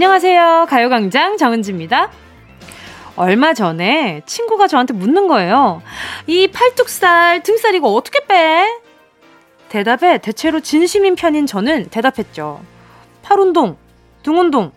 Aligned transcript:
안녕하세요. 0.00 0.64
가요광장 0.70 1.36
정은지입니다. 1.36 2.10
얼마 3.16 3.52
전에 3.52 4.22
친구가 4.24 4.66
저한테 4.66 4.94
묻는 4.94 5.28
거예요. 5.28 5.82
이 6.26 6.48
팔뚝살, 6.48 7.42
등살 7.42 7.74
이거 7.74 7.88
어떻게 7.88 8.24
빼? 8.26 8.66
대답에 9.68 10.16
대체로 10.16 10.60
진심인 10.60 11.16
편인 11.16 11.44
저는 11.44 11.90
대답했죠. 11.90 12.62
팔 13.20 13.40
운동, 13.40 13.76
등 14.22 14.38
운동. 14.38 14.72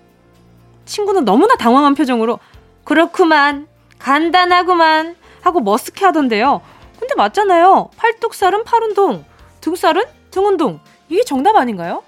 친구는 0.83 1.23
너무나 1.23 1.55
당황한 1.55 1.95
표정으로 1.95 2.39
그렇구만, 2.83 3.67
간단하구만 3.99 5.15
하고 5.39 5.61
머쓱해 5.61 6.01
하던데요. 6.01 6.59
근데 6.99 7.15
맞잖아요. 7.15 7.91
팔뚝살은 7.95 8.65
팔 8.65 8.83
운동, 8.83 9.23
등살은 9.61 10.03
등 10.31 10.47
운동. 10.47 10.81
이게 11.07 11.23
정답 11.23 11.55
아닌가요? 11.55 12.03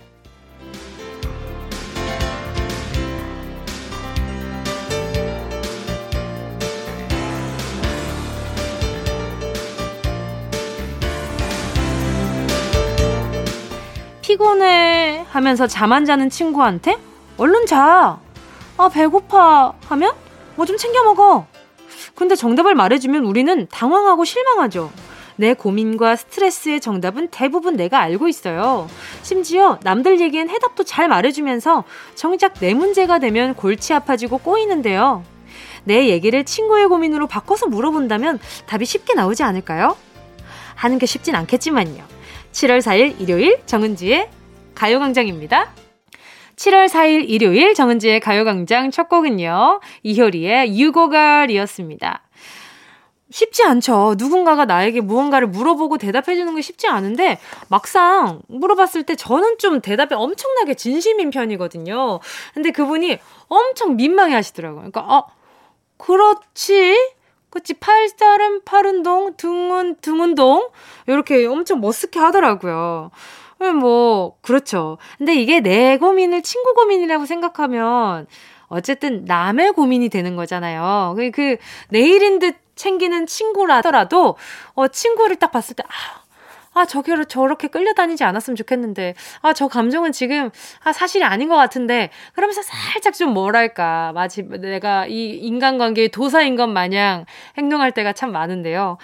피곤해 14.25 15.23
하면서 15.29 15.67
잠 15.67 15.91
안 15.93 16.03
자는 16.03 16.31
친구한테 16.31 16.97
얼른 17.37 17.67
자. 17.67 18.17
아, 18.75 18.89
배고파 18.89 19.73
하면 19.87 20.13
뭐 20.55 20.65
좀 20.65 20.77
챙겨 20.77 21.03
먹어. 21.03 21.45
근데 22.15 22.33
정답을 22.35 22.73
말해주면 22.73 23.23
우리는 23.23 23.67
당황하고 23.71 24.25
실망하죠. 24.25 24.91
내 25.35 25.53
고민과 25.53 26.15
스트레스의 26.15 26.81
정답은 26.81 27.27
대부분 27.27 27.75
내가 27.75 27.99
알고 27.99 28.27
있어요. 28.27 28.87
심지어 29.21 29.77
남들 29.83 30.19
얘기엔 30.19 30.49
해답도 30.49 30.85
잘 30.85 31.07
말해주면서 31.07 31.83
정작 32.15 32.55
내 32.55 32.73
문제가 32.73 33.19
되면 33.19 33.53
골치 33.53 33.93
아파지고 33.93 34.39
꼬이는데요. 34.39 35.23
내 35.83 36.07
얘기를 36.09 36.43
친구의 36.43 36.87
고민으로 36.87 37.27
바꿔서 37.27 37.67
물어본다면 37.67 38.39
답이 38.65 38.85
쉽게 38.85 39.13
나오지 39.13 39.43
않을까요? 39.43 39.95
하는 40.73 40.97
게 40.97 41.05
쉽진 41.05 41.35
않겠지만요. 41.35 42.14
7월 42.55 42.79
4일 42.79 43.19
일요일 43.19 43.59
정은지의 43.65 44.29
가요광장입니다. 44.75 45.73
7월 46.55 46.87
4일 46.87 47.29
일요일 47.29 47.73
정은지의 47.73 48.21
가요광장 48.21 48.91
첫 48.91 49.09
곡은요. 49.09 49.81
이효리의 50.03 50.79
유고걸이었습니다. 50.79 52.21
쉽지 53.29 53.63
않죠. 53.65 54.15
누군가가 54.17 54.63
나에게 54.63 55.01
무언가를 55.01 55.47
물어보고 55.47 55.97
대답해주는 55.97 56.55
게 56.55 56.61
쉽지 56.61 56.87
않은데, 56.87 57.39
막상 57.67 58.41
물어봤을 58.47 59.03
때 59.03 59.17
저는 59.17 59.57
좀 59.57 59.81
대답에 59.81 60.15
엄청나게 60.15 60.75
진심인 60.75 61.31
편이거든요. 61.31 62.21
근데 62.53 62.71
그분이 62.71 63.19
엄청 63.49 63.97
민망해 63.97 64.33
하시더라고요. 64.33 64.89
그러니까, 64.91 65.01
어, 65.01 65.27
그렇지? 65.97 67.14
그치, 67.55 67.73
팔자은 67.73 68.65
팔운동, 68.65 69.37
등은 69.37 69.95
등운동, 70.01 70.69
이렇게 71.07 71.45
엄청 71.45 71.79
머쓱해 71.79 72.17
하더라고요. 72.19 73.11
뭐, 73.79 74.35
그렇죠. 74.41 74.97
근데 75.17 75.35
이게 75.35 75.61
내 75.61 75.97
고민을 75.97 76.41
친구 76.41 76.73
고민이라고 76.73 77.25
생각하면, 77.25 78.27
어쨌든 78.67 79.23
남의 79.23 79.71
고민이 79.71 80.09
되는 80.09 80.35
거잖아요. 80.35 81.13
그, 81.15 81.31
그, 81.31 81.55
내일인 81.87 82.39
듯 82.39 82.57
챙기는 82.75 83.25
친구라더라도, 83.25 84.35
어, 84.73 84.87
친구를 84.89 85.37
딱 85.37 85.53
봤을 85.53 85.77
때, 85.77 85.83
아, 85.87 86.24
아, 86.75 86.85
저기를 86.85 87.25
저렇게 87.25 87.69
끌려다니지 87.69 88.25
않았으면 88.25 88.57
좋겠는데, 88.57 89.15
아, 89.41 89.53
저 89.53 89.69
감정은 89.69 90.11
지금, 90.11 90.51
아, 90.83 90.91
사실이 90.91 91.23
아닌 91.23 91.47
것 91.47 91.55
같은데, 91.55 92.09
그러면서 92.33 92.61
살짝 92.61 93.13
좀 93.13 93.33
뭐랄까, 93.33 94.11
마치 94.13 94.43
내가 94.43 95.07
이 95.07 95.37
인간관계의 95.37 96.09
도사인 96.09 96.57
것 96.57 96.67
마냥 96.67 97.25
행동할 97.57 97.93
때가 97.93 98.11
참 98.11 98.33
많은데요. 98.33 98.97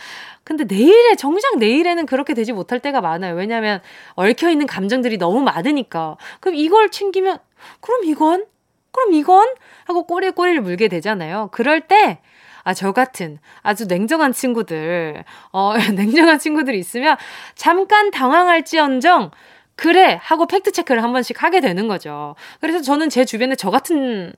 근데 0.43 0.65
내일에, 0.65 1.15
정작 1.15 1.59
내일에는 1.59 2.05
그렇게 2.07 2.33
되지 2.33 2.51
못할 2.51 2.81
때가 2.81 2.99
많아요. 2.99 3.35
왜냐면, 3.35 3.79
얽혀있는 4.15 4.67
감정들이 4.67 5.17
너무 5.17 5.41
많으니까. 5.41 6.17
그럼 6.41 6.55
이걸 6.55 6.91
챙기면, 6.91 7.38
그럼 7.79 8.03
이건? 8.03 8.45
그럼 8.91 9.13
이건? 9.13 9.47
하고 9.85 10.05
꼬리에 10.05 10.31
꼬리를 10.31 10.59
물게 10.59 10.89
되잖아요. 10.89 11.47
그럴 11.53 11.79
때, 11.79 12.19
아, 12.63 12.73
저 12.73 12.91
같은 12.91 13.39
아주 13.61 13.85
냉정한 13.85 14.33
친구들, 14.33 15.23
어, 15.51 15.73
냉정한 15.95 16.39
친구들이 16.39 16.79
있으면 16.79 17.17
잠깐 17.55 18.11
당황할지언정, 18.11 19.31
그래! 19.75 20.19
하고 20.22 20.45
팩트체크를 20.47 21.01
한 21.01 21.11
번씩 21.11 21.41
하게 21.41 21.59
되는 21.59 21.88
거죠. 21.88 22.35
그래서 22.59 22.81
저는 22.81 23.09
제 23.09 23.25
주변에 23.25 23.55
저 23.55 23.71
같은 23.71 24.33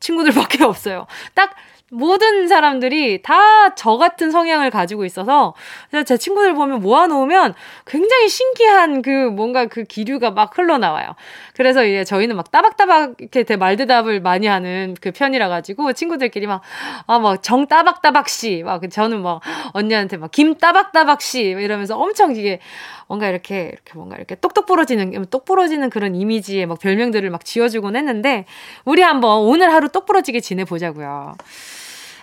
친구들밖에 0.00 0.62
없어요. 0.64 1.06
딱 1.34 1.54
모든 1.90 2.48
사람들이 2.48 3.22
다 3.22 3.56
저 3.76 3.96
같은 3.98 4.30
성향을 4.30 4.70
가지고 4.70 5.04
있어서 5.04 5.54
제 6.06 6.16
친구들 6.16 6.54
보면 6.54 6.80
모아놓으면 6.80 7.54
굉장히 7.84 8.28
신기한 8.28 9.02
그 9.02 9.10
뭔가 9.10 9.66
그 9.66 9.84
기류가 9.84 10.30
막 10.30 10.56
흘러나와요. 10.56 11.14
그래서 11.54 11.84
이제 11.84 12.04
저희는 12.04 12.36
막 12.36 12.50
따박따박 12.50 13.16
이렇게 13.20 13.56
말대답을 13.56 14.20
많이 14.20 14.46
하는 14.46 14.94
그 15.00 15.10
편이라 15.12 15.48
가지고 15.48 15.92
친구들끼리 15.92 16.46
막 16.46 16.62
아 17.06 17.18
막 17.18 17.42
정 17.42 17.66
따박따박 17.66 18.28
씨 18.28 18.62
막 18.62 18.88
저는 18.90 19.22
막 19.22 19.40
언니한테 19.72 20.16
막 20.16 20.30
김 20.32 20.54
따박따박 20.56 21.20
씨 21.20 21.42
이러면서 21.42 21.96
엄청 21.98 22.34
이게 22.34 22.60
뭔가 23.08 23.28
이렇게 23.28 23.70
이렇게 23.72 23.94
뭔가 23.94 24.16
이렇게 24.16 24.34
똑똑 24.36 24.66
부러지는 24.66 25.26
똑 25.26 25.44
부러지는 25.44 25.90
그런 25.90 26.14
이미지의 26.14 26.66
막 26.66 26.78
별명들을 26.78 27.28
막 27.30 27.44
지어주곤 27.44 27.96
했는데 27.96 28.44
우리 28.84 29.02
한번 29.02 29.40
오늘 29.40 29.72
하루 29.72 29.88
똑 29.88 30.06
부러지게 30.06 30.40
지내보자고요. 30.40 31.34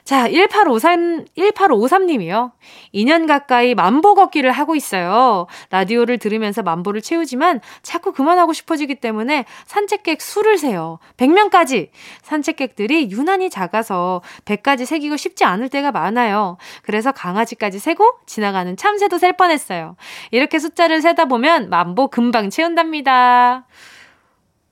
자, 0.04 0.28
1853, 0.28 1.26
1853님이요. 1.38 2.52
2년 2.94 3.26
가까이 3.26 3.74
만보 3.74 4.16
걷기를 4.16 4.52
하고 4.52 4.76
있어요. 4.76 5.48
라디오를 5.70 6.18
들으면서 6.18 6.62
만보를 6.62 7.02
채우지만 7.02 7.62
자꾸 7.84 8.12
그만하고 8.12 8.52
싶어지기 8.52 8.96
때문에 8.96 9.46
산책객 9.66 10.22
수를 10.22 10.58
세요. 10.58 11.00
100명까지! 11.16 11.90
산책객들이 12.22 13.12
유난히 13.12 13.50
작아서 13.50 14.22
100까지 14.44 14.86
세기고 14.86 15.16
쉽지 15.16 15.46
않을 15.46 15.70
때가 15.70 15.94
많아요. 15.94 16.58
그래서 16.82 17.14
강아지까지 17.14 17.80
세고 17.80 18.04
지나가는 18.26 18.76
참새도 18.76 19.18
셀 19.18 19.34
뻔했어요. 19.34 19.96
이렇게 20.32 20.60
숫자를 20.60 21.02
세다 21.02 21.26
보면 21.26 21.70
만보 21.70 22.10
금방 22.10 22.50
채운답니다. 22.50 23.66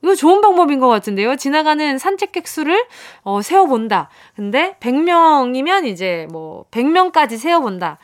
이거 0.03 0.15
좋은 0.15 0.41
방법인 0.41 0.79
것 0.79 0.87
같은데요. 0.87 1.35
지나가는 1.35 1.97
산책객 1.97 2.47
수를 2.47 2.85
어, 3.23 3.41
세어본다. 3.41 4.09
근데 4.35 4.75
100명이면 4.79 5.85
이제 5.85 6.27
뭐 6.31 6.65
100명까지 6.71 7.37
세어본다. 7.37 7.97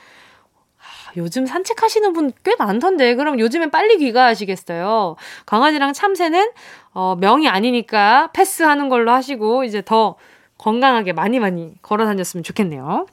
아, 0.78 1.12
요즘 1.18 1.46
산책하시는 1.46 2.13
분 2.13 2.31
꽤 2.44 2.56
많던데 2.58 3.16
그럼 3.16 3.40
요즘엔 3.40 3.72
빨리 3.72 3.97
귀가하시겠어요. 3.97 5.16
강아지랑 5.46 5.94
참새는 5.94 6.52
어, 6.94 7.16
명이 7.19 7.47
아니니까 7.47 8.29
패스하는 8.34 8.90
걸로 8.90 9.12
하시고 9.12 9.64
이제 9.64 9.81
더 9.84 10.16
건강하게 10.58 11.14
많이 11.14 11.40
많이 11.40 11.74
걸어 11.81 12.06
다녔으면 12.06 12.44
좋겠네요. 12.44 13.06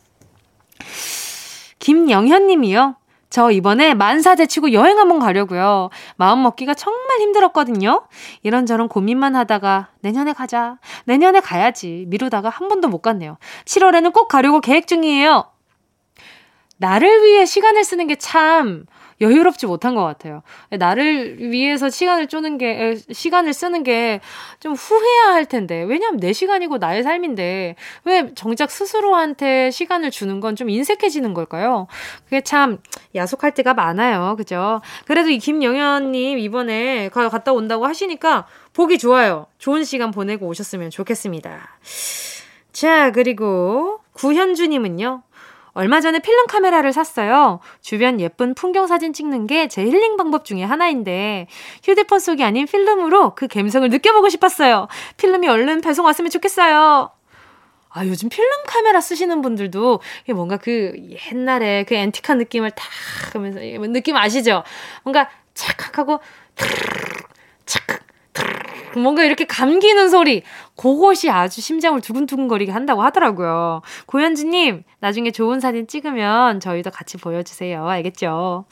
김영현 1.78 2.46
님이요. 2.46 2.96
저 3.30 3.50
이번에 3.50 3.94
만사 3.94 4.36
제 4.36 4.46
치고 4.46 4.72
여행 4.72 4.98
한번 4.98 5.18
가려고요. 5.18 5.90
마음 6.16 6.42
먹기가 6.42 6.74
정말 6.74 7.20
힘들었거든요. 7.20 8.06
이런저런 8.42 8.88
고민만 8.88 9.34
하다가 9.36 9.88
내년에 10.00 10.32
가자. 10.32 10.78
내년에 11.04 11.40
가야지. 11.40 12.04
미루다가 12.08 12.48
한 12.48 12.68
번도 12.68 12.88
못 12.88 13.02
갔네요. 13.02 13.38
7월에는 13.64 14.12
꼭 14.12 14.28
가려고 14.28 14.60
계획 14.60 14.86
중이에요. 14.86 15.46
나를 16.78 17.24
위해 17.24 17.44
시간을 17.46 17.84
쓰는 17.84 18.06
게 18.06 18.16
참 18.16 18.86
여유롭지 19.24 19.66
못한 19.66 19.94
것 19.94 20.04
같아요. 20.04 20.42
나를 20.70 21.38
위해서 21.40 21.90
시간을 21.90 22.28
쪼는 22.28 22.58
게, 22.58 22.96
시간을 23.10 23.52
쓰는 23.52 23.82
게 23.82 24.20
좀 24.60 24.72
후회해야 24.74 25.34
할 25.34 25.44
텐데. 25.46 25.82
왜냐면 25.82 26.18
내 26.18 26.32
시간이고 26.32 26.78
나의 26.78 27.02
삶인데, 27.02 27.76
왜 28.04 28.34
정작 28.34 28.70
스스로한테 28.70 29.70
시간을 29.70 30.10
주는 30.10 30.40
건 30.40 30.54
좀 30.56 30.70
인색해지는 30.70 31.34
걸까요? 31.34 31.86
그게 32.24 32.40
참 32.40 32.78
야속할 33.14 33.52
때가 33.52 33.74
많아요. 33.74 34.36
그죠? 34.36 34.80
그래도 35.06 35.30
이 35.30 35.38
김영현님 35.38 36.38
이번에 36.38 37.08
갔다 37.10 37.52
온다고 37.52 37.86
하시니까 37.86 38.46
보기 38.72 38.98
좋아요. 38.98 39.46
좋은 39.58 39.84
시간 39.84 40.10
보내고 40.12 40.46
오셨으면 40.46 40.90
좋겠습니다. 40.90 41.78
자, 42.72 43.10
그리고 43.12 44.00
구현주님은요. 44.12 45.22
얼마 45.74 46.00
전에 46.00 46.20
필름 46.20 46.46
카메라를 46.46 46.92
샀어요. 46.92 47.60
주변 47.80 48.20
예쁜 48.20 48.54
풍경 48.54 48.86
사진 48.86 49.12
찍는 49.12 49.46
게 49.46 49.68
제 49.68 49.82
힐링 49.84 50.16
방법 50.16 50.44
중에 50.44 50.62
하나인데 50.62 51.48
휴대폰 51.82 52.20
속이 52.20 52.42
아닌 52.44 52.66
필름으로 52.66 53.34
그 53.34 53.48
감성을 53.48 53.88
느껴보고 53.88 54.28
싶었어요. 54.28 54.86
필름이 55.16 55.48
얼른 55.48 55.80
배송 55.80 56.04
왔으면 56.06 56.30
좋겠어요. 56.30 57.10
아, 57.96 58.06
요즘 58.06 58.28
필름 58.28 58.50
카메라 58.66 59.00
쓰시는 59.00 59.40
분들도 59.42 60.00
뭔가 60.34 60.56
그 60.56 60.94
옛날에 61.32 61.84
그 61.84 61.94
앤틱한 61.94 62.38
느낌을 62.38 62.70
탁 62.72 62.88
하면서 63.34 63.60
느낌 63.60 64.16
아시죠? 64.16 64.64
뭔가 65.04 65.28
착각하고 65.54 66.20
착각 67.66 68.00
뭔가 68.98 69.24
이렇게 69.24 69.44
감기는 69.44 70.08
소리. 70.08 70.42
그것이 70.76 71.30
아주 71.30 71.60
심장을 71.60 72.00
두근두근거리게 72.00 72.72
한다고 72.72 73.02
하더라고요. 73.02 73.82
고현지님, 74.06 74.84
나중에 75.00 75.30
좋은 75.30 75.60
사진 75.60 75.86
찍으면 75.86 76.60
저희도 76.60 76.90
같이 76.90 77.16
보여주세요. 77.16 77.86
알겠죠? 77.86 78.66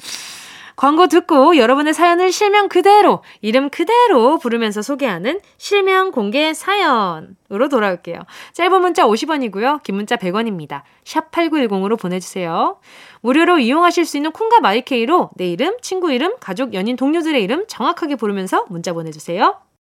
광고 0.77 1.07
듣고 1.07 1.57
여러분의 1.59 1.95
사연을 1.95 2.33
실명 2.33 2.69
그대로, 2.69 3.23
이름 3.41 3.71
그대로 3.71 4.39
부르면서 4.39 4.83
소개하는 4.83 5.41
실명 5.57 6.11
공개 6.11 6.55
사연으로 6.55 7.69
돌아올게요. 7.71 8.21
짧은 8.55 8.81
문자 8.81 9.07
50원이고요. 9.07 9.83
긴 9.83 9.97
문자 9.97 10.17
100원입니다. 10.17 10.83
샵 11.05 11.31
8910으로 11.31 12.01
보내주세요. 12.01 12.79
무료로 13.21 13.59
이용하실 13.59 14.05
수 14.05 14.17
있는 14.17 14.33
콩과 14.33 14.61
마이케이로 14.61 15.31
내 15.37 15.49
이름, 15.49 15.77
친구 15.83 16.11
이름, 16.11 16.37
가족, 16.41 16.75
연인, 16.75 16.97
동료들의 16.97 17.41
이름 17.43 17.65
정확하게 17.69 18.17
부르면서 18.17 18.67
문자 18.69 18.93
보내주세요. 18.93 19.61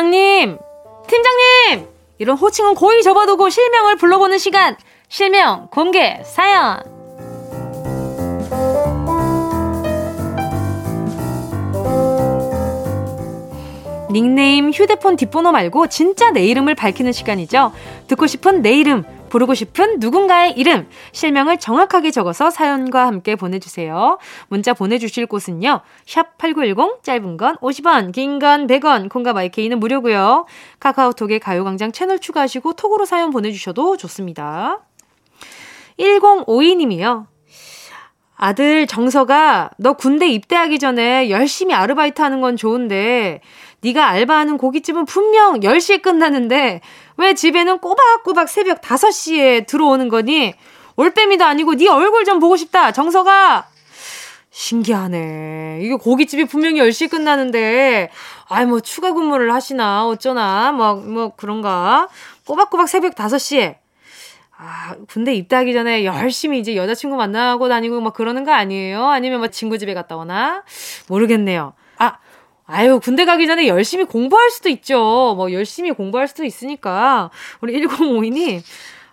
부장님! 0.00 0.56
팀장님! 1.06 1.88
이런 2.16 2.36
호칭은 2.38 2.74
고이 2.74 3.02
접어두고 3.02 3.50
실명을 3.50 3.96
불러보는 3.96 4.38
시간! 4.38 4.76
실명 5.08 5.68
공개 5.70 6.22
사연 6.24 6.80
닉네임 14.10 14.70
휴대폰 14.70 15.16
뒷번호 15.16 15.52
말고 15.52 15.88
진짜 15.88 16.30
내 16.30 16.46
이름을 16.46 16.74
밝히는 16.74 17.12
시간이죠. 17.12 17.72
듣고 18.08 18.26
싶은 18.26 18.62
내 18.62 18.72
이름, 18.72 19.04
부르고 19.30 19.54
싶은 19.54 19.98
누군가의 20.00 20.52
이름, 20.52 20.88
실명을 21.12 21.58
정확하게 21.58 22.10
적어서 22.10 22.50
사연과 22.50 23.06
함께 23.06 23.36
보내주세요. 23.36 24.18
문자 24.48 24.74
보내주실 24.74 25.26
곳은요. 25.26 25.80
샵 26.04 26.36
8910, 26.36 27.02
짧은 27.02 27.36
건 27.38 27.56
50원, 27.56 28.12
긴 28.12 28.38
건 28.38 28.66
100원, 28.66 29.08
콩과 29.08 29.32
마이케이는 29.32 29.80
무료고요. 29.80 30.46
카카오톡에 30.80 31.38
가요광장 31.38 31.92
채널 31.92 32.18
추가하시고 32.18 32.74
톡으로 32.74 33.06
사연 33.06 33.30
보내주셔도 33.30 33.96
좋습니다. 33.96 34.80
1052님이요. 35.98 37.26
아들 38.36 38.86
정서가 38.86 39.70
너 39.76 39.92
군대 39.92 40.26
입대하기 40.26 40.78
전에 40.78 41.28
열심히 41.28 41.74
아르바이트 41.74 42.22
하는 42.22 42.40
건 42.40 42.56
좋은데 42.56 43.42
네가 43.82 44.08
알바하는 44.08 44.56
고깃집은 44.56 45.04
분명 45.04 45.60
10시에 45.60 46.00
끝나는데 46.00 46.80
왜 47.20 47.34
집에는 47.34 47.78
꼬박꼬박 47.80 48.48
새벽 48.48 48.80
5시에 48.80 49.66
들어오는 49.66 50.08
거니? 50.08 50.54
올빼미도 50.96 51.44
아니고 51.44 51.74
네 51.74 51.86
얼굴 51.88 52.24
좀 52.24 52.40
보고 52.40 52.56
싶다. 52.56 52.92
정서가 52.92 53.68
신기하네. 54.50 55.80
이게 55.82 55.94
고깃집이 55.96 56.46
분명히 56.46 56.80
10시에 56.80 57.10
끝나는데 57.10 58.10
아이 58.48 58.64
뭐 58.64 58.80
추가 58.80 59.12
근무를 59.12 59.52
하시나 59.52 60.06
어쩌나 60.06 60.72
뭐뭐 60.72 60.94
뭐 61.02 61.32
그런가. 61.36 62.08
꼬박꼬박 62.46 62.88
새벽 62.88 63.14
5시에 63.14 63.76
아, 64.56 64.94
군대 65.08 65.34
입대하기 65.34 65.74
전에 65.74 66.06
열심히 66.06 66.58
이제 66.58 66.74
여자친구 66.74 67.16
만나고 67.16 67.68
다니고 67.68 68.00
막 68.00 68.14
그러는 68.14 68.44
거 68.44 68.52
아니에요? 68.52 69.06
아니면 69.06 69.40
뭐 69.40 69.48
친구 69.48 69.76
집에 69.76 69.92
갔다 69.92 70.16
오나? 70.16 70.64
모르겠네요. 71.08 71.74
아, 72.70 72.76
아유, 72.76 73.00
군대 73.02 73.24
가기 73.24 73.46
전에 73.46 73.66
열심히 73.66 74.04
공부할 74.04 74.50
수도 74.50 74.68
있죠. 74.68 75.34
뭐 75.36 75.52
열심히 75.52 75.90
공부할 75.90 76.28
수도 76.28 76.44
있으니까. 76.44 77.30
우리 77.60 77.74
1052님, 77.80 78.62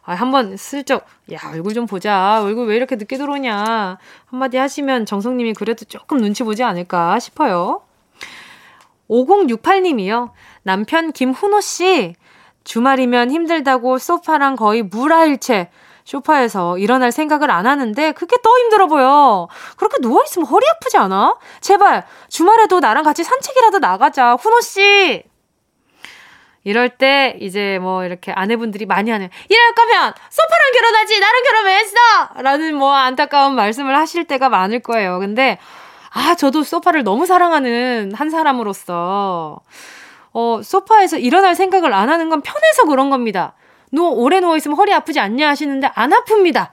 아, 0.03 0.13
한번 0.13 0.55
슬쩍, 0.57 1.05
야, 1.33 1.39
얼굴 1.51 1.73
좀 1.73 1.85
보자. 1.87 2.41
얼굴 2.43 2.67
왜 2.67 2.75
이렇게 2.75 2.95
늦게 2.95 3.17
들어오냐. 3.17 3.97
한마디 4.25 4.57
하시면 4.57 5.05
정성님이 5.05 5.53
그래도 5.53 5.85
조금 5.85 6.19
눈치 6.19 6.43
보지 6.43 6.63
않을까 6.63 7.19
싶어요. 7.19 7.81
5068님이요. 9.09 10.31
남편 10.63 11.11
김훈호 11.11 11.61
씨, 11.61 12.15
주말이면 12.63 13.31
힘들다고 13.31 13.97
소파랑 13.97 14.55
거의 14.55 14.83
물화일체 14.83 15.69
쇼파에서 16.07 16.77
일어날 16.77 17.11
생각을 17.11 17.51
안 17.51 17.67
하는데 17.67 18.13
그게 18.13 18.37
더 18.41 18.49
힘들어 18.59 18.87
보여. 18.87 19.49
그렇게 19.75 19.97
누워있으면 19.99 20.47
허리 20.47 20.65
아프지 20.69 20.95
않아? 20.95 21.35
제발 21.59 22.05
주말에도 22.29 22.79
나랑 22.79 23.03
같이 23.03 23.25
산책이라도 23.25 23.79
나가자. 23.79 24.35
훈호 24.35 24.61
씨. 24.61 25.23
이럴 26.63 26.97
때 26.97 27.37
이제 27.41 27.77
뭐 27.81 28.05
이렇게 28.05 28.31
아내분들이 28.31 28.85
많이 28.85 29.11
하는 29.11 29.29
이럴 29.49 29.73
거면 29.75 30.13
소파랑 30.29 30.71
결혼하지 30.75 31.19
나랑 31.19 31.43
결혼 31.43 31.65
왜 31.65 31.77
했어? 31.77 31.95
라는 32.41 32.75
뭐 32.75 32.93
안타까운 32.93 33.55
말씀을 33.55 33.97
하실 33.97 34.23
때가 34.23 34.47
많을 34.47 34.79
거예요. 34.79 35.19
근데 35.19 35.59
아 36.13 36.35
저도 36.35 36.63
소파를 36.63 37.03
너무 37.03 37.25
사랑하는 37.25 38.13
한 38.15 38.29
사람으로서 38.29 39.59
어, 40.31 40.61
소파에서 40.63 41.17
일어날 41.17 41.53
생각을 41.53 41.93
안 41.93 42.09
하는 42.09 42.29
건 42.29 42.41
편해서 42.41 42.85
그런 42.85 43.09
겁니다. 43.09 43.55
누워, 43.91 44.09
오래 44.11 44.39
누워있으면 44.39 44.77
허리 44.77 44.93
아프지 44.93 45.19
않냐 45.19 45.47
하시는데 45.49 45.89
안 45.93 46.11
아픕니다. 46.11 46.71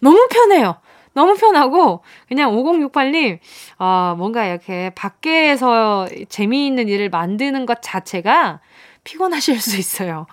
너무 0.00 0.26
편해요. 0.30 0.76
너무 1.14 1.34
편하고, 1.34 2.02
그냥 2.28 2.52
5068님, 2.52 3.38
어, 3.78 4.14
뭔가 4.16 4.46
이렇게 4.46 4.90
밖에서 4.94 6.08
재미있는 6.28 6.88
일을 6.88 7.10
만드는 7.10 7.66
것 7.66 7.82
자체가 7.82 8.60
피곤하실 9.04 9.60
수 9.60 9.76
있어요. 9.78 10.26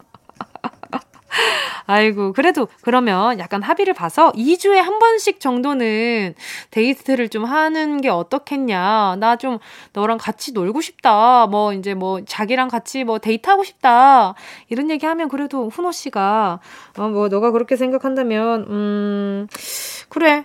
아이고, 1.86 2.34
그래도 2.34 2.68
그러면 2.82 3.40
약간 3.40 3.62
합의를 3.64 3.94
봐서 3.94 4.32
2주에 4.36 4.76
한 4.76 5.00
번씩 5.00 5.40
정도는 5.40 6.36
데이트를 6.72 7.30
좀 7.30 7.46
하는 7.46 8.02
게 8.02 8.10
어떻겠냐. 8.10 9.16
나 9.20 9.36
좀 9.40 9.58
너랑 9.94 10.18
같이 10.18 10.52
놀고 10.52 10.82
싶다. 10.82 11.48
뭐, 11.48 11.72
이제 11.74 11.94
뭐, 11.94 12.20
자기랑 12.26 12.68
같이 12.68 13.04
뭐 13.06 13.20
데이트하고 13.20 13.64
싶다. 13.64 14.34
이런 14.70 14.90
얘기 14.90 15.06
하면 15.06 15.30
그래도 15.30 15.70
훈호 15.70 15.92
씨가, 15.94 16.60
어, 16.98 17.08
뭐, 17.10 17.30
너가 17.30 17.52
그렇게 17.52 17.76
생각한다면, 17.78 18.66
음, 18.70 19.48
그래. 20.10 20.44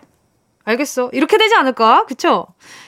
알겠어. 0.66 1.10
이렇게 1.12 1.36
되지 1.38 1.54
않을까? 1.56 2.06
그쵸? 2.06 2.46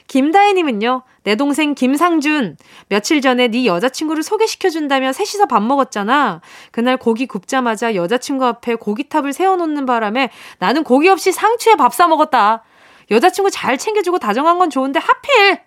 김다혜님은요, 0.09 1.03
내 1.25 1.35
동생 1.37 1.75
김상준, 1.75 2.57
며칠 2.89 3.21
전에 3.21 3.49
네 3.49 3.67
여자친구를 3.67 4.23
소개시켜준다며 4.23 5.13
셋이서 5.13 5.47
밥 5.47 5.63
먹었잖아. 5.63 6.41
그날 6.71 6.97
고기 6.97 7.27
굽자마자 7.27 7.95
여자친구 7.95 8.45
앞에 8.47 8.77
고기탑을 8.77 9.33
세워놓는 9.33 9.87
바람에 9.87 10.31
나는 10.59 10.85
고기 10.85 11.09
없이 11.09 11.33
상추에 11.33 11.75
밥 11.75 11.93
사 11.93 12.07
먹었다. 12.09 12.63
여자친구 13.11 13.51
잘 13.51 13.79
챙겨주고 13.79 14.19
다정한 14.19 14.59
건 14.59 14.69
좋은데 14.71 15.01
하필! 15.01 15.61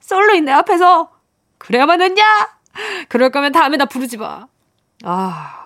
솔로인 0.00 0.44
내 0.46 0.52
앞에서! 0.52 1.10
그래야만 1.58 2.00
했냐? 2.02 2.24
그럴 3.08 3.30
거면 3.30 3.52
다음에 3.52 3.76
나 3.76 3.84
부르지 3.84 4.16
마. 4.16 4.46
아. 5.04 5.61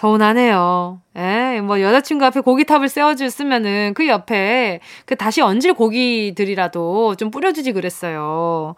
서운하네요. 0.00 1.02
에, 1.14 1.60
뭐 1.60 1.82
여자친구 1.82 2.24
앞에 2.24 2.40
고기탑을 2.40 2.88
세워줬으면은 2.88 3.92
그 3.94 4.08
옆에 4.08 4.80
그 5.04 5.14
다시 5.14 5.42
얹을 5.42 5.74
고기들이라도 5.74 7.16
좀 7.16 7.30
뿌려주지 7.30 7.72
그랬어요. 7.72 8.76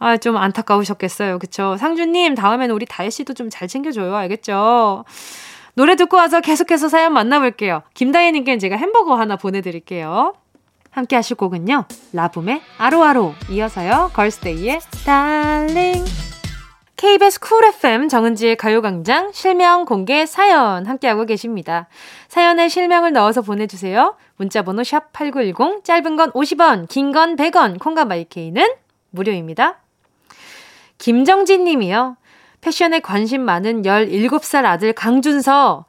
아, 0.00 0.16
좀 0.16 0.36
안타까우셨겠어요. 0.36 1.38
그쵸? 1.38 1.76
상주님, 1.78 2.34
다음에는 2.34 2.74
우리 2.74 2.84
다혜 2.84 3.10
씨도 3.10 3.34
좀 3.34 3.48
잘 3.48 3.68
챙겨줘요. 3.68 4.16
알겠죠? 4.16 5.04
노래 5.74 5.94
듣고 5.94 6.16
와서 6.16 6.40
계속해서 6.40 6.88
사연 6.88 7.12
만나볼게요. 7.12 7.82
김다혜님께 7.94 8.58
제가 8.58 8.76
햄버거 8.76 9.14
하나 9.14 9.36
보내드릴게요. 9.36 10.34
함께 10.90 11.14
하실 11.14 11.36
곡은요. 11.36 11.84
라붐의 12.12 12.60
아로아로 12.78 13.34
이어서요. 13.50 14.10
걸스데이의 14.12 14.80
Darling 15.06 16.04
KBS 16.96 17.40
쿨 17.40 17.64
FM 17.64 18.08
정은지의 18.08 18.56
가요광장 18.56 19.32
실명 19.32 19.84
공개 19.84 20.26
사연 20.26 20.86
함께하고 20.86 21.26
계십니다. 21.26 21.88
사연에 22.28 22.68
실명을 22.68 23.12
넣어서 23.12 23.42
보내주세요. 23.42 24.16
문자번호 24.36 24.84
샵 24.84 25.12
8910, 25.12 25.84
짧은 25.84 26.16
건 26.16 26.30
50원, 26.32 26.88
긴 26.88 27.12
건 27.12 27.36
100원, 27.36 27.80
콩과 27.80 28.04
마이케이는 28.04 28.64
무료입니다. 29.10 29.80
김정진 30.98 31.64
님이요. 31.64 32.16
패션에 32.60 33.00
관심 33.00 33.42
많은 33.42 33.82
17살 33.82 34.64
아들 34.64 34.92
강준서. 34.92 35.84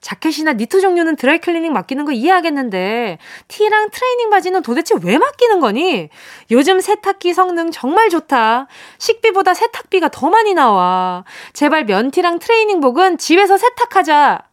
자켓이나 0.00 0.54
니트 0.54 0.80
종류는 0.80 1.16
드라이클리닝 1.16 1.72
맡기는 1.72 2.04
거 2.04 2.12
이해하겠는데 2.12 3.18
티랑 3.48 3.90
트레이닝 3.90 4.30
바지는 4.30 4.62
도대체 4.62 4.94
왜 5.02 5.18
맡기는 5.18 5.60
거니? 5.60 6.08
요즘 6.50 6.80
세탁기 6.80 7.34
성능 7.34 7.70
정말 7.70 8.08
좋다. 8.10 8.66
식비보다 8.98 9.54
세탁비가 9.54 10.08
더 10.08 10.30
많이 10.30 10.54
나와. 10.54 11.24
제발 11.52 11.84
면티랑 11.84 12.38
트레이닝복은 12.38 13.18
집에서 13.18 13.56
세탁하자. 13.56 14.47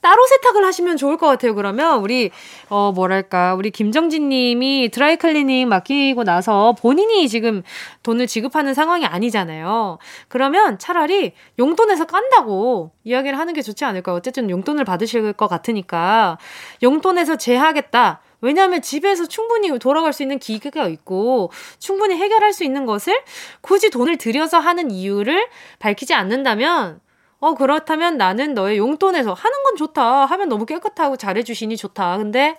따로 0.00 0.24
세탁을 0.26 0.64
하시면 0.64 0.96
좋을 0.96 1.16
것 1.16 1.26
같아요. 1.26 1.54
그러면 1.54 2.00
우리 2.00 2.30
어 2.68 2.92
뭐랄까 2.92 3.54
우리 3.54 3.70
김정진 3.70 4.28
님이 4.28 4.88
드라이 4.92 5.16
클리닝 5.16 5.68
맡기고 5.68 6.24
나서 6.24 6.74
본인이 6.78 7.28
지금 7.28 7.62
돈을 8.02 8.26
지급하는 8.26 8.74
상황이 8.74 9.04
아니잖아요. 9.06 9.98
그러면 10.28 10.78
차라리 10.78 11.32
용돈에서 11.58 12.06
깐다고 12.06 12.92
이야기를 13.04 13.38
하는 13.38 13.54
게 13.54 13.62
좋지 13.62 13.84
않을까요? 13.84 14.16
어쨌든 14.16 14.50
용돈을 14.50 14.84
받으실 14.84 15.32
것 15.32 15.48
같으니까 15.48 16.38
용돈에서 16.82 17.36
제하겠다. 17.36 18.20
왜냐하면 18.40 18.82
집에서 18.82 19.26
충분히 19.26 19.76
돌아갈 19.78 20.12
수 20.12 20.22
있는 20.22 20.38
기계가 20.38 20.88
있고 20.88 21.50
충분히 21.78 22.16
해결할 22.16 22.52
수 22.52 22.64
있는 22.64 22.86
것을 22.86 23.18
굳이 23.60 23.90
돈을 23.90 24.18
들여서 24.18 24.58
하는 24.58 24.90
이유를 24.90 25.48
밝히지 25.78 26.14
않는다면 26.14 27.00
어, 27.38 27.54
그렇다면 27.54 28.16
나는 28.16 28.54
너의 28.54 28.78
용돈에서 28.78 29.32
하는 29.32 29.62
건 29.64 29.76
좋다. 29.76 30.24
하면 30.26 30.48
너무 30.48 30.64
깨끗하고 30.64 31.16
잘해주시니 31.16 31.76
좋다. 31.76 32.18
근데 32.18 32.58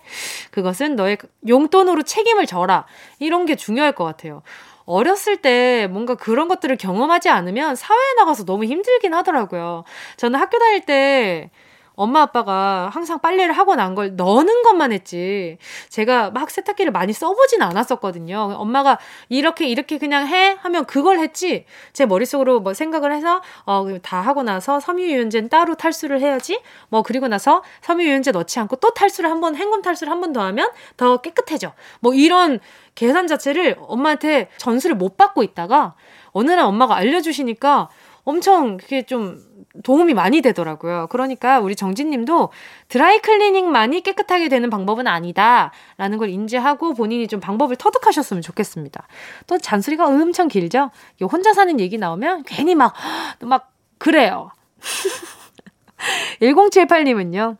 그것은 0.51 0.95
너의 0.95 1.17
용돈으로 1.47 2.03
책임을 2.03 2.45
져라. 2.45 2.85
이런 3.19 3.45
게 3.45 3.55
중요할 3.55 3.93
것 3.93 4.03
같아요. 4.03 4.43
어렸을 4.85 5.37
때 5.37 5.87
뭔가 5.91 6.15
그런 6.15 6.47
것들을 6.47 6.77
경험하지 6.77 7.29
않으면 7.29 7.75
사회에 7.75 8.13
나가서 8.17 8.45
너무 8.45 8.63
힘들긴 8.65 9.13
하더라고요. 9.13 9.83
저는 10.15 10.39
학교 10.39 10.57
다닐 10.59 10.81
때 10.85 11.49
엄마 11.97 12.21
아빠가 12.21 12.89
항상 12.93 13.19
빨래를 13.19 13.57
하고 13.57 13.75
난 13.75 13.95
걸 13.95 14.15
넣는 14.15 14.61
것만 14.63 14.91
했지. 14.93 15.57
제가 15.89 16.29
막 16.29 16.51
세탁기를 16.51 16.91
많이 16.91 17.11
써보진 17.13 17.61
않았었거든요. 17.63 18.55
엄마가 18.59 18.99
이렇게 19.29 19.67
이렇게 19.67 19.97
그냥 19.97 20.27
해 20.27 20.55
하면 20.61 20.85
그걸 20.85 21.17
했지. 21.19 21.65
제 21.93 22.05
머릿속으로 22.05 22.59
뭐 22.59 22.73
생각을 22.75 23.11
해서 23.13 23.41
어다 23.65 24.21
하고 24.21 24.43
나서 24.43 24.79
섬유유연제는 24.79 25.49
따로 25.49 25.73
탈수를 25.75 26.21
해야지. 26.21 26.61
뭐 26.89 27.01
그리고 27.01 27.27
나서 27.27 27.63
섬유유연제 27.81 28.31
넣지 28.31 28.59
않고 28.59 28.75
또 28.75 28.93
탈수를 28.93 29.29
한번 29.31 29.55
헹굼 29.55 29.81
탈수를 29.81 30.11
한 30.11 30.21
번 30.21 30.33
더 30.33 30.41
하면 30.41 30.69
더 30.97 31.17
깨끗해져. 31.17 31.73
뭐 32.01 32.13
이런 32.13 32.59
계산 32.93 33.27
자체를 33.27 33.77
엄마한테 33.79 34.49
전수를 34.57 34.95
못 34.95 35.17
받고 35.17 35.41
있다가 35.43 35.95
어느 36.31 36.51
날 36.51 36.59
엄마가 36.65 36.95
알려주시니까 36.97 37.89
엄청 38.27 38.75
그게 38.75 39.03
좀 39.03 39.41
도움이 39.83 40.13
많이 40.13 40.41
되더라고요. 40.41 41.07
그러니까 41.09 41.61
우리 41.61 41.77
정진님도 41.77 42.49
드라이 42.89 43.19
클리닝만이 43.19 44.01
깨끗하게 44.01 44.49
되는 44.49 44.69
방법은 44.69 45.07
아니다라는 45.07 46.17
걸 46.17 46.29
인지하고 46.29 46.93
본인이 46.93 47.29
좀 47.29 47.39
방법을 47.39 47.77
터득하셨으면 47.77 48.41
좋겠습니다. 48.41 49.07
또 49.47 49.57
잔소리가 49.57 50.05
엄청 50.05 50.49
길죠? 50.49 50.91
혼자 51.21 51.53
사는 51.53 51.79
얘기 51.79 51.97
나오면 51.97 52.43
괜히 52.45 52.75
막, 52.75 52.93
막, 53.39 53.71
그래요. 53.97 54.51
1078님은요. 56.41 57.55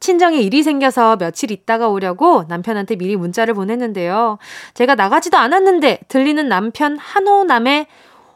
친정에 0.00 0.38
일이 0.38 0.62
생겨서 0.62 1.16
며칠 1.16 1.50
있다가 1.50 1.88
오려고 1.88 2.44
남편한테 2.48 2.96
미리 2.96 3.14
문자를 3.16 3.52
보냈는데요. 3.52 4.38
제가 4.72 4.94
나가지도 4.94 5.36
않았는데 5.36 6.00
들리는 6.08 6.48
남편 6.48 6.96
한호남의 6.96 7.86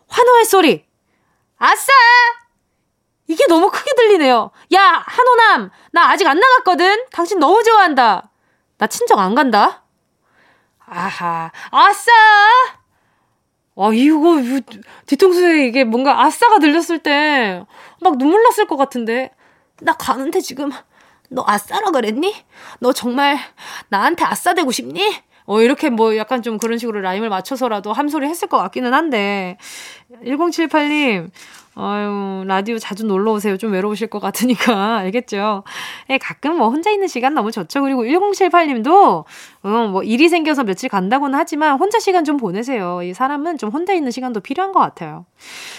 환호의 0.09 0.45
소리. 0.45 0.85
아싸! 1.65 1.93
이게 3.27 3.47
너무 3.47 3.71
크게 3.71 3.91
들리네요. 3.97 4.51
야, 4.75 5.03
한호남! 5.07 5.71
나 5.93 6.11
아직 6.11 6.27
안 6.27 6.39
나갔거든? 6.39 7.07
당신 7.11 7.39
너무 7.39 7.63
좋아한다. 7.63 8.31
나 8.77 8.87
친정 8.87 9.19
안 9.19 9.35
간다. 9.35 9.83
아하, 10.87 11.51
아싸! 11.71 12.13
아, 13.77 13.91
이거, 13.93 14.39
이거 14.41 14.61
뒤통수에 15.07 15.67
이게 15.67 15.85
뭔가 15.85 16.23
아싸가 16.23 16.59
들렸을 16.59 16.99
때 16.99 17.65
막 18.03 18.19
눈물 18.19 18.43
났을 18.43 18.67
것 18.67 18.77
같은데. 18.77 19.35
나 19.81 19.95
가는데 19.95 20.41
지금 20.41 20.71
너 21.31 21.43
아싸라 21.47 21.91
그랬니? 21.91 22.35
너 22.81 22.93
정말 22.93 23.39
나한테 23.89 24.25
아싸 24.25 24.53
되고 24.53 24.71
싶니? 24.71 25.23
어, 25.47 25.61
이렇게 25.61 25.91
뭐 25.91 26.17
약간 26.17 26.43
좀 26.43 26.59
그런 26.59 26.79
식으로 26.79 27.01
라임을 27.01 27.29
맞춰서라도 27.29 27.93
함소리 27.93 28.27
했을 28.27 28.49
것 28.49 28.59
같기는 28.59 28.95
한데. 28.95 29.59
1078님, 30.25 31.31
아유, 31.75 32.45
라디오 32.47 32.79
자주 32.79 33.05
놀러 33.05 33.33
오세요. 33.33 33.57
좀 33.57 33.73
외로우실 33.73 34.09
것 34.09 34.21
같으니까. 34.21 34.99
알겠죠? 35.05 35.65
예, 36.11 36.19
가끔 36.19 36.57
뭐 36.57 36.69
혼자 36.71 36.91
있는 36.91 37.09
시간 37.09 37.35
너무 37.35 37.51
좋죠. 37.51 37.83
그리고 37.83 38.05
1078님도, 38.05 39.25
음, 39.67 39.93
뭐 39.93 40.03
일이 40.03 40.29
생겨서 40.29 40.63
며칠 40.65 40.91
간다고는 40.91 41.39
하지만 41.39 41.79
혼자 41.79 41.99
시간 41.99 42.25
좀 42.25 42.37
보내세요. 42.37 43.03
이 43.03 43.15
사람은 43.15 43.57
좀 43.57 43.71
혼자 43.71 43.95
있는 43.95 44.11
시간도 44.11 44.41
필요한 44.41 44.73
것 44.73 44.81
같아요. 44.81 45.25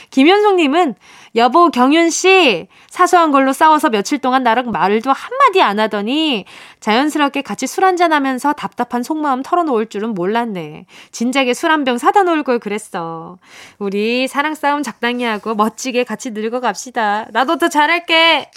김현숙님은, 0.10 0.96
여보, 1.36 1.70
경윤 1.70 2.10
씨, 2.10 2.68
사소한 2.89 3.32
걸로 3.32 3.54
싸워서 3.54 3.89
며칠 3.89 4.18
동안 4.18 4.42
나랑 4.42 4.72
말도 4.72 5.12
한마디 5.12 5.62
안 5.62 5.80
하더니 5.80 6.46
자연스럽게 6.80 7.44
같이 7.44 7.68
술 7.68 7.86
한잔 7.86 8.12
하면서 8.12 8.54
답답한 8.54 9.04
속마음 9.04 9.44
털어놓을 9.44 9.86
줄은 9.88 10.15
몰랐네. 10.15 10.86
진작에 11.12 11.54
술 11.54 11.70
한 11.70 11.84
병 11.84 12.00
사다 12.00 12.24
놓을 12.24 12.42
걸 12.44 12.58
그랬어. 12.58 13.38
우리 13.77 14.27
사랑 14.27 14.56
싸움 14.56 14.82
적당히 14.82 15.25
하고 15.25 15.54
멋지게 15.54 16.06
같이 16.06 16.32
늙어갑시다. 16.32 17.27
나도 17.32 17.58
더 17.58 17.68
잘할게. 17.70 18.50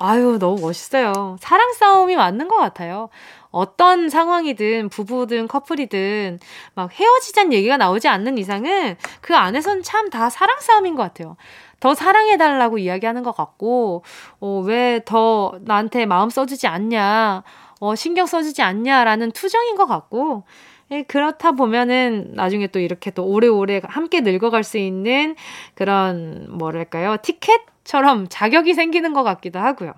아유, 0.00 0.38
너무 0.38 0.60
멋있어요. 0.60 1.36
사랑 1.40 1.72
싸움이 1.72 2.14
맞는 2.14 2.46
것 2.48 2.56
같아요. 2.56 3.08
어떤 3.50 4.08
상황이든 4.08 4.88
부부든 4.90 5.48
커플이든 5.48 6.38
막 6.74 6.90
헤어지자는 6.92 7.52
얘기가 7.52 7.76
나오지 7.76 8.08
않는 8.08 8.38
이상은 8.38 8.96
그 9.20 9.34
안에선 9.36 9.82
참 9.82 10.10
다 10.10 10.30
사랑 10.30 10.58
싸움인 10.60 10.94
것 10.94 11.02
같아요. 11.02 11.36
더 11.80 11.94
사랑해달라고 11.94 12.78
이야기하는 12.78 13.22
것 13.22 13.34
같고, 13.36 14.02
어, 14.40 14.62
왜 14.66 15.00
더 15.04 15.58
나한테 15.62 16.06
마음 16.06 16.30
써주지 16.30 16.66
않냐, 16.66 17.42
어, 17.80 17.94
신경 17.94 18.26
써주지 18.26 18.62
않냐라는 18.62 19.32
투정인 19.32 19.76
것 19.76 19.86
같고, 19.86 20.44
예, 20.90 21.02
그렇다 21.02 21.52
보면은 21.52 22.30
나중에 22.34 22.66
또 22.68 22.78
이렇게 22.80 23.10
또 23.10 23.24
오래오래 23.26 23.82
함께 23.84 24.20
늙어갈 24.22 24.64
수 24.64 24.78
있는 24.78 25.36
그런, 25.74 26.46
뭐랄까요, 26.50 27.16
티켓처럼 27.22 28.26
자격이 28.30 28.72
생기는 28.74 29.12
것 29.12 29.22
같기도 29.22 29.58
하고요. 29.60 29.92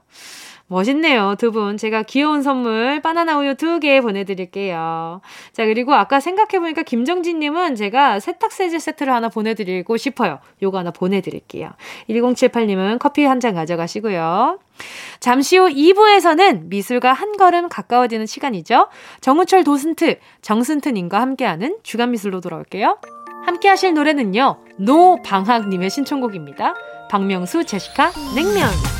멋있네요, 0.71 1.35
두 1.37 1.51
분. 1.51 1.77
제가 1.77 2.05
귀여운 2.05 2.43
선물 2.43 3.01
바나나 3.01 3.39
우유 3.39 3.57
두 3.57 3.81
개 3.81 4.01
보내드릴게요. 4.01 5.21
자, 5.53 5.65
그리고 5.67 5.95
아까 5.95 6.21
생각해보니까 6.21 6.83
김정진님은 6.85 7.75
제가 7.75 8.21
세탁세제 8.21 8.79
세트를 8.79 9.13
하나 9.13 9.29
보내드리고 9.29 9.97
싶어요. 9.97 10.39
요거 10.63 10.79
하나 10.79 10.93
보내드릴게요. 10.93 11.71
1078님은 12.09 12.99
커피 13.01 13.25
한 13.25 13.41
잔 13.41 13.55
가져가시고요. 13.55 14.59
잠시 15.19 15.57
후 15.57 15.69
2부에서는 15.71 16.67
미술과 16.67 17.15
한 17.15 17.37
걸음 17.39 17.69
가까워지는 17.71 18.27
시간이죠. 18.27 18.89
정우철 19.23 19.65
도슨트, 19.65 20.19
정슨트님과 20.43 21.21
함께하는 21.21 21.79
주간미술로 21.83 22.41
돌아올게요. 22.43 22.99
함께 23.47 23.69
하실 23.69 23.95
노래는요, 23.95 24.59
노방학님의 24.77 25.89
신청곡입니다. 25.91 26.75
박명수, 27.11 27.65
제시카, 27.65 28.13
냉면. 28.37 29.00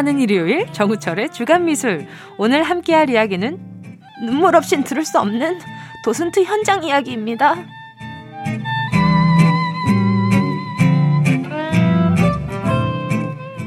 사는 0.00 0.18
일요일 0.18 0.66
정우철의 0.72 1.30
주간미술 1.30 2.06
오늘 2.38 2.62
함께할 2.62 3.10
이야기는 3.10 3.58
눈물 4.24 4.56
없인 4.56 4.82
들을 4.82 5.04
수 5.04 5.18
없는 5.18 5.58
도슨트 6.02 6.42
현장 6.42 6.82
이야기입니다. 6.82 7.56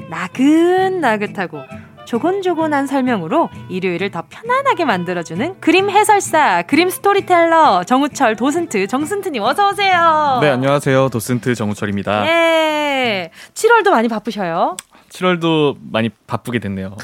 나긋나긋하고 0.09 1.59
조곤조곤한 2.05 2.87
설명으로 2.87 3.51
일요일을 3.69 4.09
더 4.09 4.23
편안하게 4.27 4.85
만들어주는 4.85 5.59
그림 5.59 5.91
해설사, 5.91 6.63
그림 6.63 6.89
스토리텔러 6.89 7.83
정우철 7.83 8.37
도슨트 8.37 8.87
정슨트님 8.87 9.43
어서 9.43 9.69
오세요. 9.69 10.39
네 10.41 10.49
안녕하세요 10.49 11.09
도슨트 11.09 11.53
정우철입니다. 11.53 12.25
예. 12.25 13.29
7월도 13.53 13.91
많이 13.91 14.07
바쁘셔요. 14.07 14.77
7월도 15.13 15.77
많이 15.91 16.10
바쁘게 16.10 16.58
됐네요. 16.60 16.98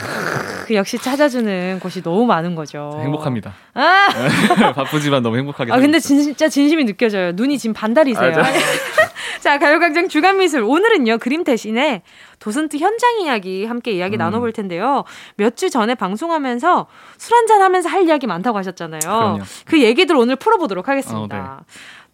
그 0.66 0.74
역시 0.76 0.98
찾아주는 0.98 1.80
곳이 1.80 2.02
너무 2.02 2.26
많은 2.26 2.56
거죠. 2.56 3.00
행복합니다. 3.04 3.54
아, 3.76 4.08
바쁘지만 4.74 5.22
너무 5.22 5.38
행복하게. 5.38 5.72
아 5.72 5.78
근데 5.80 5.98
있어요. 5.98 6.22
진짜 6.22 6.50
진심이 6.50 6.86
느껴져요. 6.86 7.32
눈이 7.34 7.58
지금 7.60 7.74
반달이세요. 7.74 8.34
아, 8.36 8.52
네. 8.52 8.60
자, 9.42 9.58
가요광장 9.58 10.10
주간미술. 10.10 10.64
오늘은요, 10.64 11.20
그림 11.20 11.44
대신에 11.44 12.02
도슨트 12.40 12.78
현장 12.78 13.22
이야기 13.22 13.66
함께 13.66 13.92
이야기 13.94 14.18
음. 14.18 14.20
나눠볼 14.20 14.52
텐데요. 14.54 15.06
몇 15.38 15.56
주 15.56 15.70
전에 15.70 15.94
방송하면서 15.96 16.88
술 17.18 17.36
한잔 17.36 17.62
하면서 17.62 17.90
할 17.90 18.04
이야기 18.08 18.28
많다고 18.28 18.58
하셨잖아요. 18.58 19.00
그럼요. 19.02 19.40
그 19.66 19.82
얘기들 19.82 20.16
오늘 20.16 20.36
풀어보도록 20.36 20.88
하겠습니다. 20.90 21.60
어, 21.62 21.66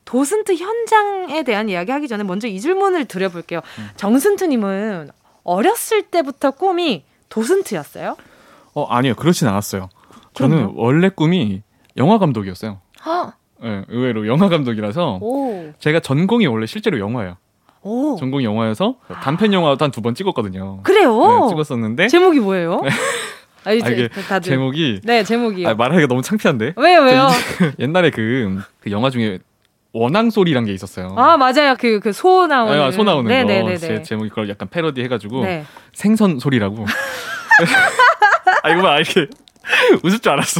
도슨트 0.06 0.56
현장에 0.56 1.44
대한 1.44 1.68
이야기 1.70 1.92
하기 1.92 2.08
전에 2.08 2.24
먼저 2.24 2.48
이 2.48 2.60
질문을 2.60 3.06
드려볼게요. 3.06 3.62
음. 3.80 3.90
정슨트님은 3.98 5.10
어렸을 5.46 6.02
때부터 6.04 6.52
꿈이 6.52 7.06
도슨트였어요? 7.30 8.18
어 8.74 8.84
아니요 8.88 9.16
그렇진 9.16 9.48
않았어요. 9.48 9.88
저는 10.34 10.58
그럼요? 10.58 10.74
원래 10.76 11.08
꿈이 11.10 11.62
영화 11.96 12.18
감독이었어요. 12.18 12.82
아, 13.04 13.34
네, 13.62 13.86
의외로 13.88 14.28
영화 14.28 14.50
감독이라서 14.50 15.20
오, 15.22 15.72
제가 15.80 16.02
전공이 16.02 16.46
원래 16.48 16.66
실제로 16.66 17.00
영화예요. 17.00 17.38
오. 17.84 18.16
전공이 18.18 18.44
영화여서 18.44 18.96
단편 19.24 19.54
영화도 19.54 19.86
한 19.86 19.92
두 19.92 20.02
번 20.02 20.14
찍었거든요. 20.16 20.82
그래요? 20.84 21.16
네, 21.18 21.50
찍었었는데 21.50 22.08
제목이 22.10 22.40
뭐예요? 22.42 22.82
아, 23.64 23.72
이제 23.72 23.86
아, 23.86 23.90
이게 23.90 24.10
다들. 24.10 24.50
제목이 24.52 25.02
네, 25.04 25.24
제목이요. 25.24 25.70
아, 25.70 25.74
말하기가 25.76 26.08
너무 26.08 26.22
창피한데 26.22 26.74
왜요, 26.76 27.02
왜요? 27.04 27.28
옛날에 27.80 28.10
그, 28.10 28.60
그 28.82 28.92
영화 28.92 29.10
중에 29.10 29.40
원앙 29.96 30.30
소리란 30.30 30.66
게 30.66 30.74
있었어요. 30.74 31.16
아, 31.18 31.38
맞아요. 31.38 31.76
그, 31.80 32.02
그, 32.02 32.12
소 32.12 32.48
나오는. 32.48 32.82
아, 32.82 32.92
소 32.92 33.04
나오는 33.04 33.30
네네네네. 33.30 33.72
거. 33.72 33.78
제 33.78 34.02
제목이 34.02 34.28
그걸 34.30 34.50
약간 34.50 34.68
패러디 34.70 35.02
해가지고 35.02 35.44
네. 35.46 35.64
생선 35.94 36.38
소리라고. 36.40 36.86
아 38.64 38.70
이거 38.70 38.82
봐 38.82 38.98
이렇게 38.98 39.28
웃을 40.04 40.20
줄 40.20 40.34
알았어. 40.34 40.60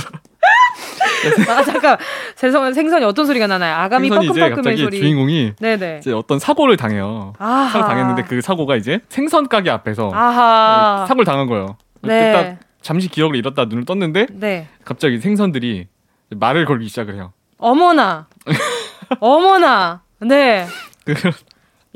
아, 1.50 1.64
잠깐. 1.64 1.98
생선, 2.36 2.74
생선이 2.74 3.04
어떤 3.04 3.26
소리가 3.26 3.48
나나요? 3.48 3.76
아가미 3.76 4.08
뻐끔뻐끔의 4.10 4.78
소리. 4.78 5.00
주인공이 5.00 5.54
네네. 5.60 5.98
이제 6.00 6.14
어떤 6.14 6.40
사고를 6.40 6.78
당해요. 6.78 7.34
아하. 7.38 7.70
사고 7.70 7.88
당했는데 7.88 8.24
그 8.24 8.40
사고가 8.40 8.78
이제 8.78 9.00
생선 9.10 9.50
가게 9.50 9.70
앞에서 9.70 10.12
아하. 10.14 11.06
사고를 11.08 11.26
당한 11.26 11.48
거예요. 11.48 11.78
네. 12.04 12.32
딱 12.32 12.60
잠시 12.82 13.10
기억을 13.10 13.36
잃었다 13.36 13.66
눈을 13.66 13.84
떴는데 13.84 14.28
네. 14.32 14.68
갑자기 14.86 15.20
생선들이 15.20 15.88
말을 16.30 16.64
걸기 16.66 16.88
시작을 16.88 17.16
해요. 17.16 17.34
어머나. 17.58 18.28
어머나. 19.20 20.02
네. 20.22 20.66
그 21.06 21.14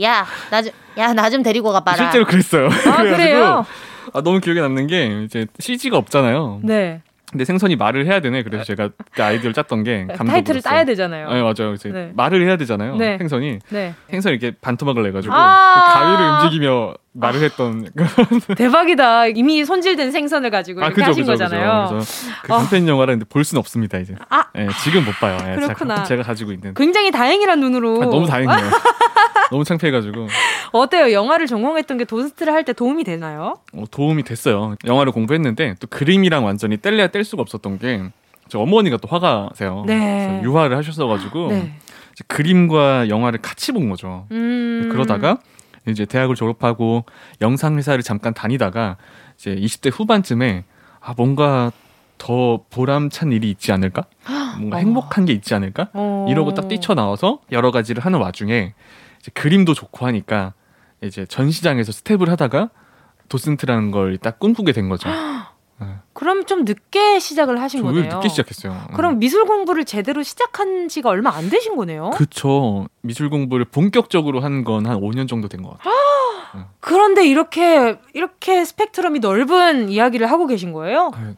야, 0.01 0.25
나 0.49 0.61
좀, 0.61 0.71
야, 0.97 1.13
나 1.13 1.29
좀 1.29 1.43
데리고 1.43 1.71
가봐라. 1.71 1.97
실제로 1.97 2.25
그랬어요. 2.25 2.67
아, 2.67 2.97
그래요? 3.03 3.65
아, 4.13 4.21
너무 4.21 4.39
기억에 4.39 4.61
남는 4.61 4.87
게 4.87 5.23
이제 5.23 5.45
CG가 5.59 5.97
없잖아요. 5.97 6.61
네. 6.63 7.01
근데 7.31 7.45
생선이 7.45 7.75
말을 7.75 8.07
해야 8.07 8.21
되네. 8.21 8.41
그래서 8.41 8.63
제가 8.63 8.89
그때 8.97 9.21
아이디어를 9.21 9.53
짰던 9.53 9.83
게 9.83 9.99
감독으로서. 10.07 10.31
타이틀을 10.31 10.61
따야 10.63 10.83
되잖아요. 10.83 11.29
네, 11.31 11.41
맞아요. 11.43 11.73
이제 11.75 11.89
네. 11.89 12.11
말을 12.15 12.47
해야 12.47 12.57
되잖아요. 12.57 12.95
네. 12.95 13.19
생선이 13.19 13.59
네. 13.69 13.93
생선이 14.09 14.35
이렇게 14.35 14.57
반토막을 14.59 15.03
내가지고 15.03 15.31
아. 15.35 15.73
그 15.75 15.93
가위를 15.93 16.31
움직이며 16.31 16.93
말을 17.19 17.41
했던 17.43 17.87
대박이다. 18.57 19.27
이미 19.27 19.65
손질된 19.65 20.11
생선을 20.11 20.49
가지고 20.49 20.81
이렇게 20.81 21.01
하신 21.01 21.25
거잖아요. 21.25 21.87
그래서 21.89 22.31
그 22.43 22.53
어. 22.53 22.87
영화를 22.87 23.15
근데 23.15 23.25
볼 23.27 23.43
수는 23.43 23.59
없습니다 23.59 23.97
이제. 23.99 24.15
아. 24.29 24.45
예, 24.57 24.67
지금 24.83 25.05
못 25.05 25.11
봐요. 25.19 25.37
예, 25.49 25.55
그렇구나. 25.55 25.95
제가, 25.95 26.03
제가 26.05 26.23
가지고 26.23 26.51
있는. 26.51 26.73
굉장히 26.73 27.11
다행이란 27.11 27.59
눈으로. 27.59 28.01
아, 28.01 28.05
너무 28.05 28.25
다행이에요. 28.25 28.59
너무 29.51 29.63
창피해가지고 29.63 30.27
어때요? 30.73 31.11
영화를 31.11 31.47
전공했던 31.47 31.97
게 31.97 32.05
도스트를 32.05 32.53
할 32.53 32.63
때 32.63 32.73
도움이 32.73 33.03
되나요? 33.03 33.55
어, 33.73 33.83
도움이 33.89 34.23
됐어요. 34.23 34.75
영화를 34.85 35.11
공부했는데 35.11 35.75
또 35.79 35.87
그림이랑 35.87 36.45
완전히 36.45 36.77
뗄래야 36.77 37.07
뗄 37.07 37.23
수가 37.23 37.41
없었던 37.41 37.79
게. 37.79 38.03
저 38.47 38.59
어머니가 38.59 38.97
또 38.97 39.07
화가세요. 39.07 39.83
네. 39.87 40.41
유화를 40.43 40.75
하셨어가지고 40.77 41.47
네. 41.49 41.73
그림과 42.27 43.07
영화를 43.09 43.39
같이 43.41 43.71
본 43.71 43.89
거죠. 43.89 44.25
음. 44.31 44.89
그러다가 44.91 45.37
이제 45.89 46.05
대학을 46.05 46.35
졸업하고 46.35 47.05
영상 47.41 47.77
회사를 47.77 48.03
잠깐 48.03 48.33
다니다가 48.33 48.97
이제 49.37 49.55
20대 49.55 49.91
후반쯤에 49.93 50.63
아 51.01 51.13
뭔가 51.17 51.71
더 52.17 52.61
보람찬 52.69 53.31
일이 53.31 53.49
있지 53.49 53.71
않을까? 53.71 54.03
뭔가 54.57 54.77
어. 54.77 54.79
행복한 54.79 55.25
게 55.25 55.33
있지 55.33 55.53
않을까? 55.55 55.89
어. 55.93 56.25
이러고 56.29 56.53
딱 56.53 56.67
뛰쳐나와서 56.67 57.39
여러 57.51 57.71
가지를 57.71 58.03
하는 58.03 58.19
와중에 58.19 58.73
이제 59.19 59.31
그림도 59.33 59.73
좋고 59.73 60.05
하니까 60.05 60.53
이제 61.01 61.25
전시장에서 61.25 61.91
스텝을 61.93 62.29
하다가 62.29 62.69
도슨트라는 63.29 63.91
걸 63.91 64.17
딱 64.17 64.39
꿈꾸게 64.39 64.73
된 64.73 64.89
거죠. 64.89 65.07
그럼 66.13 66.45
좀 66.45 66.65
늦게 66.65 67.19
시작을 67.19 67.61
하신 67.61 67.83
거네요. 67.83 68.15
늦게 68.15 68.27
시작했어요. 68.29 68.73
음. 68.89 68.93
그럼 68.95 69.19
미술 69.19 69.45
공부를 69.45 69.85
제대로 69.85 70.21
시작한 70.23 70.87
지가 70.89 71.09
얼마 71.09 71.29
안 71.35 71.49
되신 71.49 71.75
거네요. 71.77 72.09
그쵸. 72.11 72.87
미술 73.01 73.29
공부를 73.29 73.65
본격적으로 73.65 74.41
한 74.41 74.63
건 74.63 74.85
한 74.85 74.99
5년 74.99 75.27
정도 75.27 75.47
된 75.47 75.63
것 75.63 75.77
같아요. 75.77 75.93
그런데 76.81 77.25
이렇게 77.27 77.97
이렇게 78.13 78.65
스펙트럼이 78.65 79.19
넓은 79.19 79.89
이야기를 79.89 80.29
하고 80.29 80.47
계신 80.47 80.73
거예요? 80.73 81.11
아, 81.13 81.33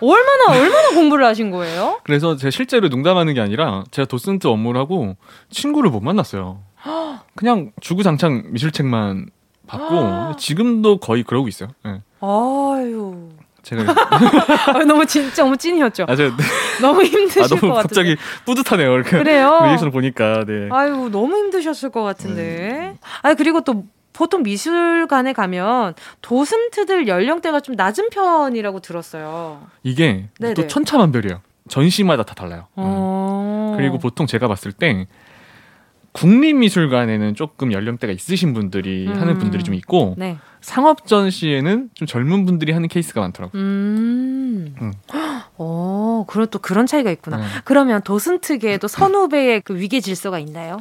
얼마나 0.00 0.58
얼마나 0.60 0.88
공부를 0.94 1.24
하신 1.26 1.50
거예요? 1.50 2.00
그래서 2.04 2.34
제가 2.36 2.50
실제로 2.50 2.88
농담하는 2.88 3.34
게 3.34 3.40
아니라 3.40 3.84
제가 3.92 4.06
도슨트 4.06 4.46
업무를 4.48 4.80
하고 4.80 5.16
친구를 5.50 5.90
못 5.90 6.00
만났어요. 6.00 6.60
그냥 7.36 7.70
주구장창 7.80 8.44
미술책만 8.50 9.26
받고 9.66 10.36
지금도 10.38 10.96
거의 10.98 11.22
그러고 11.22 11.46
있어요. 11.48 11.68
예. 11.86 12.00
아유, 12.20 13.28
제가 13.64 13.82
아, 14.74 14.78
너무 14.84 15.04
진짜 15.06 15.42
너무 15.42 15.56
찐이었죠. 15.56 16.04
아 16.08 16.14
제가 16.14 16.36
너무 16.80 17.02
힘드실 17.02 17.42
아, 17.42 17.46
것 17.48 17.60
너무 17.60 17.74
같은데. 17.74 17.82
갑자기 17.82 18.16
뿌듯하네요. 18.44 18.94
이렇게 18.94 19.10
그래요? 19.18 19.60
리액션을 19.64 19.90
보니까 19.90 20.44
네. 20.46 20.68
아유, 20.70 21.08
너무 21.10 21.36
힘드셨을 21.36 21.90
것 21.90 22.02
같은데. 22.02 22.96
아 23.22 23.34
그리고 23.34 23.62
또 23.62 23.84
보통 24.12 24.42
미술관에 24.44 25.32
가면 25.32 25.94
도슨트들 26.22 27.08
연령대가 27.08 27.58
좀 27.60 27.74
낮은 27.74 28.10
편이라고 28.10 28.80
들었어요. 28.80 29.62
이게 29.82 30.28
네네. 30.38 30.54
또 30.54 30.66
천차만별이에요. 30.68 31.40
전시마다 31.68 32.22
다 32.22 32.34
달라요. 32.34 32.66
음. 32.78 32.82
어. 32.84 33.74
그리고 33.76 33.98
보통 33.98 34.26
제가 34.26 34.46
봤을 34.46 34.70
때 34.72 35.06
국립미술관에는 36.14 37.34
조금 37.34 37.72
연령대가 37.72 38.12
있으신 38.12 38.54
분들이 38.54 39.06
음. 39.08 39.20
하는 39.20 39.36
분들이 39.38 39.64
좀 39.64 39.74
있고 39.74 40.14
네. 40.16 40.38
상업 40.60 41.06
전시에는 41.06 41.90
좀 41.92 42.06
젊은 42.06 42.46
분들이 42.46 42.72
하는 42.72 42.88
케이스가 42.88 43.20
많더라고요. 43.20 43.60
음. 43.60 44.74
음. 44.80 44.92
어, 45.58 46.24
그런 46.28 46.48
또 46.50 46.60
그런 46.60 46.86
차이가 46.86 47.10
있구나. 47.10 47.38
네. 47.38 47.44
그러면 47.64 48.00
도슨트계에도 48.02 48.86
선후배의 48.86 49.62
그 49.62 49.76
위계 49.76 50.00
질서가 50.00 50.38
있나요? 50.38 50.80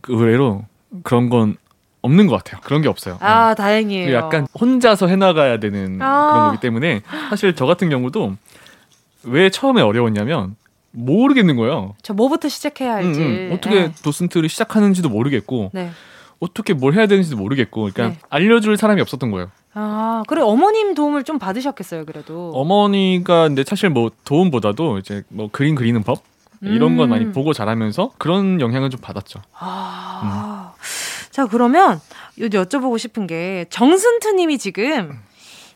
그 0.00 0.14
의외로 0.14 0.64
그런 1.02 1.28
건 1.28 1.56
없는 2.00 2.26
것 2.26 2.36
같아요. 2.36 2.62
그런 2.64 2.80
게 2.80 2.88
없어요. 2.88 3.18
아, 3.20 3.50
네. 3.50 3.54
다행이에요. 3.56 4.14
약간 4.14 4.46
혼자서 4.58 5.08
해나가야 5.08 5.60
되는 5.60 6.00
아. 6.00 6.30
그런 6.30 6.46
거기 6.46 6.60
때문에 6.60 7.02
사실 7.28 7.54
저 7.54 7.66
같은 7.66 7.90
경우도 7.90 8.36
왜 9.24 9.50
처음에 9.50 9.82
어려웠냐면 9.82 10.56
모르겠는 10.92 11.56
거예요. 11.56 11.94
저 12.02 12.14
뭐부터 12.14 12.48
시작해야 12.48 12.98
음, 13.00 13.06
할지. 13.06 13.20
음. 13.20 13.50
어떻게 13.52 13.74
네. 13.88 13.92
도슨트를 14.02 14.48
시작하는지도 14.48 15.08
모르겠고 15.08 15.70
네. 15.72 15.90
어떻게 16.38 16.72
뭘 16.72 16.94
해야 16.94 17.06
되는지도 17.06 17.36
모르겠고 17.36 17.90
그러니까 17.92 18.08
네. 18.08 18.18
알려줄 18.28 18.76
사람이 18.76 19.00
없었던 19.02 19.30
거예요. 19.30 19.50
아, 19.74 20.22
그래 20.26 20.40
어머님 20.42 20.94
도움을 20.94 21.22
좀 21.22 21.38
받으셨겠어요, 21.38 22.04
그래도. 22.04 22.50
어머니가 22.54 23.44
근데 23.48 23.62
사실 23.64 23.88
뭐 23.90 24.10
도움보다도 24.24 24.98
이제 24.98 25.22
뭐 25.28 25.48
그림 25.52 25.74
그리는 25.74 26.02
법 26.02 26.22
이런 26.62 26.96
건 26.96 27.08
음. 27.08 27.10
많이 27.10 27.32
보고 27.32 27.52
자라면서 27.52 28.12
그런 28.18 28.60
영향을 28.60 28.90
좀 28.90 29.00
받았죠. 29.00 29.40
아. 29.58 30.74
자, 31.30 31.46
그러면 31.46 32.00
요 32.40 32.48
여쭤보고 32.48 32.98
싶은 32.98 33.26
게 33.26 33.66
정슨트님이 33.70 34.58
지금 34.58 35.18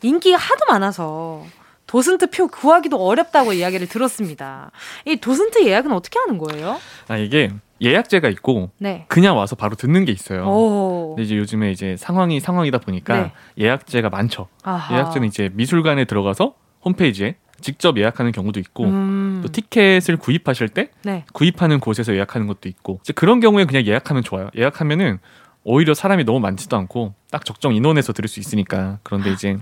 인기가 0.03 0.37
하도 0.37 0.67
많아서 0.69 1.45
도슨트 1.87 2.31
표 2.31 2.49
구하기도 2.49 2.97
어렵다고 2.97 3.53
이야기를 3.53 3.89
들었습니다. 3.89 4.71
이 5.05 5.17
도슨트 5.17 5.67
예약은 5.67 5.93
어떻게 5.93 6.19
하는 6.19 6.39
거예요? 6.39 6.79
아 7.09 7.17
이게 7.17 7.51
예약제가 7.83 8.29
있고 8.31 8.71
네. 8.79 9.05
그냥 9.09 9.37
와서 9.37 9.57
바로 9.57 9.75
듣는 9.77 10.05
게 10.05 10.13
있어요. 10.13 10.47
오. 10.47 11.15
근데 11.15 11.23
이제 11.25 11.37
요즘에 11.37 11.71
이제 11.73 11.97
상황이 11.99 12.41
상황이다 12.41 12.79
보니까 12.79 13.23
네. 13.23 13.33
예약제가 13.59 14.09
많죠. 14.11 14.49
아하. 14.63 14.95
예약제는 14.95 15.29
이제 15.29 15.51
미술관에 15.53 16.05
들어가서 16.05 16.55
홈페이지에 16.85 17.37
직접 17.61 17.97
예약하는 17.99 18.33
경우도 18.33 18.61
있고 18.61 18.85
음. 18.85 19.41
또 19.43 19.51
티켓을 19.51 20.17
구입하실 20.17 20.69
때 20.71 20.91
네. 21.03 21.25
구입하는 21.33 21.81
곳에서 21.81 22.15
예약하는 22.15 22.47
것도 22.47 22.69
있고 22.69 23.01
이제 23.03 23.13
그런 23.13 23.41
경우에 23.41 23.65
그냥 23.65 23.85
예약하면 23.87 24.23
좋아요. 24.23 24.51
예약하면은 24.57 25.19
오히려 25.65 25.95
사람이 25.95 26.25
너무 26.25 26.41
많지도 26.41 26.77
않고 26.77 27.15
딱 27.31 27.45
적정 27.45 27.75
인원에서 27.75 28.13
들을 28.13 28.29
수 28.29 28.39
있으니까 28.39 28.99
그런데 29.03 29.33
이제 29.33 29.57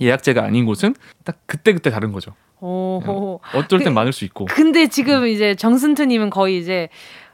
예약제가 0.00 0.42
아닌 0.44 0.64
곳은 0.66 0.94
딱 1.24 1.36
그때 1.46 1.72
그때 1.72 1.90
다른 1.90 2.12
거죠. 2.12 2.34
오. 2.60 3.40
어떨 3.54 3.78
땐 3.80 3.88
그- 3.88 3.88
많을 3.90 4.12
수 4.12 4.24
있고. 4.24 4.46
근데 4.46 4.88
지금 4.88 5.26
이제 5.26 5.54
정순투님은 5.54 6.30
거의 6.30 6.58
이제 6.58 6.88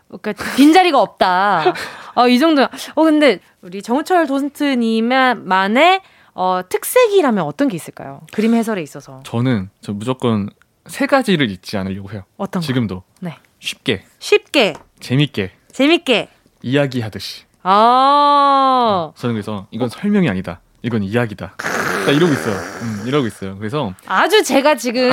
그러니까 0.08 0.32
빈자리가 0.56 1.00
없다. 1.00 1.72
어, 2.14 2.28
이 2.28 2.38
정도. 2.38 2.62
어, 2.62 3.02
근데 3.02 3.40
우리 3.62 3.82
정우철 3.82 4.26
도슨트님만의 4.26 6.00
어, 6.34 6.60
특색이라면 6.68 7.44
어떤 7.44 7.68
게 7.68 7.76
있을까요? 7.76 8.20
그림 8.32 8.54
해설에 8.54 8.82
있어서. 8.82 9.20
저는 9.24 9.70
저 9.80 9.92
무조건 9.92 10.50
세 10.86 11.06
가지를 11.06 11.50
잊지 11.50 11.76
않으려고 11.76 12.10
해요. 12.12 12.24
어떤 12.36 12.60
거? 12.60 12.66
지금도 12.66 13.02
네. 13.20 13.36
쉽게 13.60 14.04
쉽게, 14.18 14.74
재밌게 15.00 15.52
재밌게. 15.72 16.28
이야기하듯이. 16.62 17.44
아, 17.62 19.12
저는 19.16 19.34
그래서 19.34 19.66
이건 19.70 19.88
설명이 19.88 20.28
아니다. 20.28 20.60
이건 20.82 21.02
이야기다. 21.02 21.56
딱 22.06 22.12
이러고 22.12 22.32
있어요. 22.32 22.54
음, 22.82 23.04
이러고 23.06 23.26
있어요. 23.26 23.56
그래서 23.58 23.92
아주 24.06 24.42
제가 24.42 24.76
지금 24.76 25.10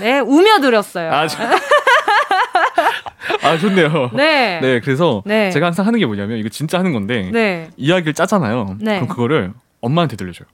네, 0.00 0.20
우며들었어요. 0.20 1.12
아, 1.12 1.26
저- 1.26 1.42
아 3.42 3.56
좋네요. 3.58 4.10
네. 4.14 4.60
네, 4.60 4.80
그래서 4.80 5.22
네. 5.26 5.50
제가 5.50 5.66
항상 5.66 5.86
하는 5.86 5.98
게 5.98 6.06
뭐냐면 6.06 6.38
이거 6.38 6.48
진짜 6.48 6.78
하는 6.78 6.92
건데 6.92 7.30
네. 7.32 7.70
이야기를 7.76 8.14
짜잖아요. 8.14 8.76
네. 8.80 8.94
그럼 8.96 9.08
그거를 9.08 9.52
엄마한테 9.80 10.16
들려줘요. 10.16 10.46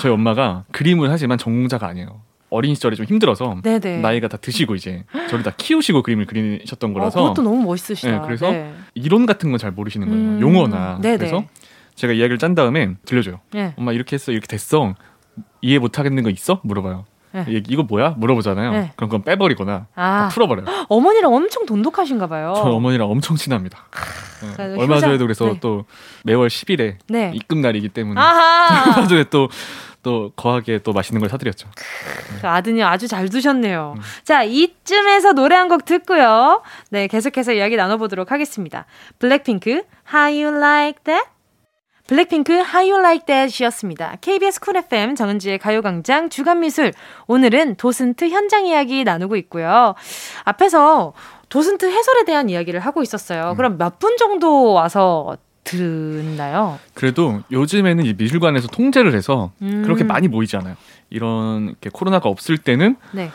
저희 0.00 0.12
엄마가 0.12 0.64
그림을 0.72 1.10
하지만 1.10 1.38
전공자가 1.38 1.86
아니에요. 1.88 2.22
어린 2.48 2.74
시절에 2.74 2.96
좀 2.96 3.06
힘들어서 3.06 3.58
네네. 3.62 3.98
나이가 3.98 4.26
다 4.26 4.36
드시고 4.36 4.74
이제 4.74 5.04
저를 5.28 5.44
다 5.44 5.52
키우시고 5.56 6.02
그림을 6.02 6.26
그리셨던 6.26 6.90
어, 6.90 6.94
거라서 6.94 7.20
그것도 7.22 7.42
너무 7.42 7.62
멋있으시다. 7.62 8.10
네, 8.10 8.20
그래서 8.24 8.50
네. 8.50 8.72
이론 8.94 9.26
같은 9.26 9.50
건 9.50 9.58
잘 9.58 9.70
모르시는 9.70 10.08
거예요. 10.08 10.20
음, 10.22 10.40
용어나. 10.40 10.98
네네. 11.00 11.18
그래서 11.18 11.44
제가 12.00 12.14
이야기를 12.14 12.38
짠 12.38 12.54
다음에 12.54 12.94
들려줘요. 13.04 13.40
네. 13.52 13.74
엄마 13.76 13.92
이렇게 13.92 14.14
했어, 14.14 14.32
이렇게 14.32 14.46
됐어. 14.46 14.94
이해 15.60 15.78
못 15.78 15.98
하겠는 15.98 16.22
거 16.22 16.30
있어? 16.30 16.60
물어봐요. 16.64 17.04
네. 17.32 17.44
얘- 17.50 17.62
이거 17.68 17.82
뭐야? 17.82 18.14
물어보잖아요. 18.16 18.72
네. 18.72 18.92
그럼 18.96 19.10
그건 19.10 19.22
빼버리거나 19.22 19.86
아. 19.94 20.22
다 20.22 20.28
풀어버려요. 20.28 20.64
어머니랑 20.88 21.32
엄청 21.32 21.66
돈독하신가 21.66 22.26
봐요. 22.26 22.54
저 22.56 22.62
어머니랑 22.62 23.08
엄청 23.10 23.36
친합니다. 23.36 23.84
네. 24.56 24.64
얼마 24.78 24.96
효자- 24.96 25.00
전에도 25.02 25.24
그래서 25.26 25.44
네. 25.44 25.58
또 25.60 25.84
매월 26.24 26.48
10일에 26.48 26.96
네. 27.08 27.32
입금 27.34 27.60
날이기 27.60 27.90
때문에. 27.90 28.18
얼마 28.96 29.06
전에 29.06 29.24
또, 29.24 29.48
또 30.02 30.32
거하게 30.34 30.78
또 30.78 30.92
맛있는 30.94 31.20
걸 31.20 31.28
사드렸죠. 31.28 31.68
그 32.40 32.48
아드님 32.48 32.82
아주 32.84 33.06
잘 33.06 33.28
두셨네요. 33.28 33.94
음. 33.96 34.02
자, 34.24 34.42
이쯤에서 34.42 35.34
노래 35.34 35.54
한 35.54 35.68
곡 35.68 35.84
듣고요. 35.84 36.62
네, 36.90 37.06
계속해서 37.06 37.52
이야기 37.52 37.76
나눠보도록 37.76 38.32
하겠습니다. 38.32 38.86
블랙핑크, 39.18 39.82
How 40.12 40.42
You 40.42 40.56
Like 40.56 41.04
That? 41.04 41.26
블랙핑크 42.14 42.52
How 42.52 42.90
You 42.90 42.98
Like 42.98 43.24
That이었습니다. 43.24 44.16
KBS 44.20 44.58
쿨 44.58 44.76
FM 44.76 45.14
정은지의 45.14 45.60
가요광장 45.60 46.28
주간미술. 46.28 46.92
오늘은 47.28 47.76
도슨트 47.76 48.30
현장 48.30 48.66
이야기 48.66 49.04
나누고 49.04 49.36
있고요. 49.36 49.94
앞에서 50.42 51.12
도슨트 51.50 51.86
해설에 51.86 52.24
대한 52.24 52.50
이야기를 52.50 52.80
하고 52.80 53.00
음. 53.00 53.02
있었어요. 53.04 53.54
그럼 53.56 53.78
몇 53.78 54.00
분 54.00 54.16
정도 54.16 54.72
와서 54.72 55.36
듣나요? 55.62 56.80
그래도 56.94 57.42
요즘에는 57.52 58.04
이 58.04 58.14
미술관에서 58.14 58.66
통제를 58.66 59.14
해서 59.14 59.52
음. 59.62 59.82
그렇게 59.84 60.02
많이 60.02 60.26
모이지 60.26 60.56
않아요. 60.56 60.74
이런 61.10 61.68
이렇게 61.68 61.90
코로나가 61.92 62.28
없을 62.28 62.58
때는 62.58 62.96
네. 63.12 63.30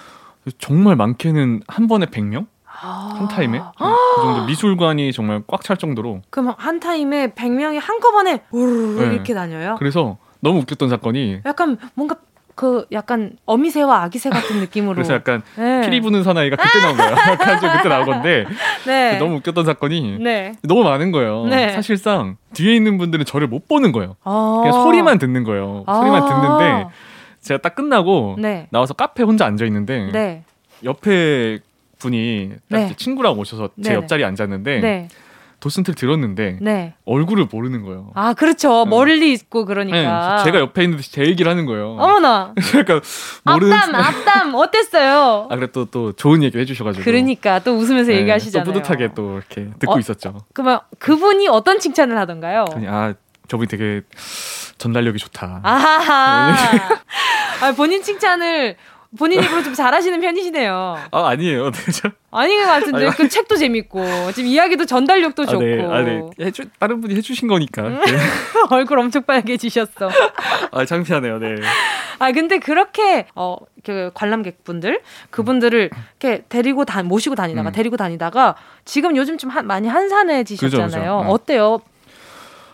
정말 0.58 0.98
많게는 0.98 1.62
한 1.70 1.88
번에 1.88 2.08
100명? 2.08 2.46
한 2.76 3.24
아. 3.24 3.28
타임에? 3.30 3.60
그 3.78 4.22
정도 4.22 4.46
미술관이 4.46 5.12
정말 5.14 5.42
꽉 5.48 5.64
찰 5.64 5.78
정도로 5.78 6.22
그럼 6.30 6.54
한 6.58 6.80
타임에 6.80 7.30
100명이 7.30 7.80
한꺼번에 7.82 8.42
우르르 8.52 9.02
네. 9.08 9.16
이렇게 9.16 9.34
다녀요? 9.34 9.76
그래서 9.80 10.18
너무 10.42 10.60
웃겼던 10.60 10.90
사건이 10.90 11.42
약간 11.46 11.78
뭔가 11.96 12.18
그 12.54 12.86
약간 12.94 13.32
어미새와 13.46 14.04
아기새 14.04 14.30
같은 14.30 14.60
느낌으로. 14.60 14.94
그래서 14.96 15.14
약간 15.14 15.42
네. 15.58 15.82
피리 15.82 16.00
부는 16.02 16.24
사나이가 16.24 16.56
그때 16.56 16.80
나온 16.80 16.96
거예요. 16.96 17.12
약간 17.32 17.60
좀 17.60 17.70
그때 17.76 17.90
나온 17.90 18.06
건데 18.06 18.46
네. 18.86 19.18
너무 19.18 19.36
웃겼던 19.38 19.66
사건이 19.66 20.20
네. 20.20 20.54
너무 20.62 20.84
많은 20.84 21.12
거예요. 21.12 21.46
네. 21.48 21.72
사실상 21.72 22.38
뒤에 22.54 22.76
있는 22.76 22.98
분들은 22.98 23.26
저를 23.26 23.48
못 23.48 23.68
보는 23.68 23.92
거예요. 23.92 24.16
어. 24.24 24.62
그냥 24.64 24.84
소리만 24.84 25.18
듣는 25.18 25.44
거예요. 25.44 25.84
아. 25.88 25.96
소리만 25.96 26.26
듣는데 26.28 26.88
제가 27.42 27.60
딱 27.62 27.76
끝나고 27.76 28.36
네. 28.40 28.68
나와서 28.72 28.94
카페 28.94 29.24
혼자 29.24 29.46
앉아 29.46 29.66
있는데 29.66 30.10
네. 30.14 30.44
옆에 30.84 31.60
분이 32.06 32.52
딱 32.70 32.78
네. 32.78 32.94
친구랑 32.96 33.38
오셔서 33.40 33.70
제 33.82 33.90
네네. 33.90 33.96
옆자리에 33.96 34.26
앉았는데 34.26 34.80
네. 34.80 35.08
도슨트를 35.60 35.96
들었는데 35.96 36.60
네. 36.62 36.94
얼굴을 37.06 37.48
모르는 37.52 37.82
거예요. 37.82 38.12
아, 38.14 38.34
그렇죠. 38.34 38.84
네. 38.84 38.90
멀리 38.90 39.34
있고 39.34 39.62
네, 39.62 39.66
그러니까. 39.66 40.44
제가 40.44 40.60
옆에 40.60 40.84
있는데 40.84 41.02
제 41.04 41.26
얘기를 41.26 41.50
하는 41.50 41.66
거예요. 41.66 41.96
어머나. 42.00 42.54
그러니까 42.72 43.02
모르는 43.44 43.74
앞담, 43.74 43.96
앞담 43.96 44.56
어땠어요? 44.56 45.48
아 45.50 45.56
그래 45.56 45.68
또또 45.72 46.12
좋은 46.12 46.44
얘기 46.44 46.58
해주셔가지고 46.60 47.04
그러니까 47.04 47.60
또 47.60 47.72
웃으면서 47.78 48.12
네, 48.12 48.20
얘기하시잖아요. 48.20 48.66
또 48.66 48.74
뿌듯하게 48.74 49.14
또 49.16 49.38
이렇게 49.38 49.72
듣고 49.80 49.94
어? 49.94 50.00
있었죠. 50.00 50.42
그러면 50.54 50.82
그분이 51.00 51.48
어떤 51.48 51.80
칭찬을 51.80 52.16
하던가요? 52.18 52.66
아 52.88 53.14
저분이 53.48 53.68
되게 53.68 54.02
전달력이 54.78 55.18
좋다. 55.18 55.62
아하하. 55.64 56.52
네. 56.52 56.80
아, 57.62 57.72
본인 57.72 58.04
칭찬을 58.04 58.76
본인 59.16 59.44
입으로 59.44 59.64
좀 59.64 59.74
잘하시는 59.74 60.20
편이시네요. 60.22 60.98
아 61.12 61.28
아니에요. 61.28 61.72
네, 61.72 61.92
저- 61.92 62.10
아닌 62.32 62.62
것 62.62 62.68
같은데 62.68 63.06
아니, 63.08 63.16
그 63.16 63.30
책도 63.30 63.56
재밌고 63.56 64.32
지금 64.34 64.50
이야기도 64.50 64.86
전달력도 64.86 65.44
아, 65.44 65.46
좋고 65.46 65.64
네, 65.64 65.86
아, 65.86 66.02
네. 66.02 66.22
해주, 66.42 66.64
다른 66.80 67.00
분이 67.02 67.16
해주신 67.16 67.48
거니까. 67.48 67.84
네. 67.84 68.00
얼굴 68.70 69.00
엄청 69.00 69.24
빨개지셨어. 69.24 70.10
아 70.72 70.86
창피하네요. 70.86 71.40
네. 71.40 71.56
아 72.20 72.32
근데 72.32 72.60
그렇게 72.60 73.28
어 73.36 73.58
그 73.86 74.10
관람객분들 74.16 75.02
그분들을 75.30 75.92
이렇게 76.20 76.44
데리고 76.50 76.86
다 76.86 77.04
모시고 77.04 77.36
다니다가 77.36 77.70
음. 77.70 77.72
데리고 77.72 77.98
다니다가 77.98 78.56
지금 78.84 79.16
요즘 79.16 79.38
좀 79.38 79.52
한, 79.52 79.68
많이 79.68 79.88
한산해지셨잖아요. 79.88 80.88
그죠, 80.88 80.98
그죠. 81.00 81.12
어. 81.12 81.28
어때요? 81.32 81.80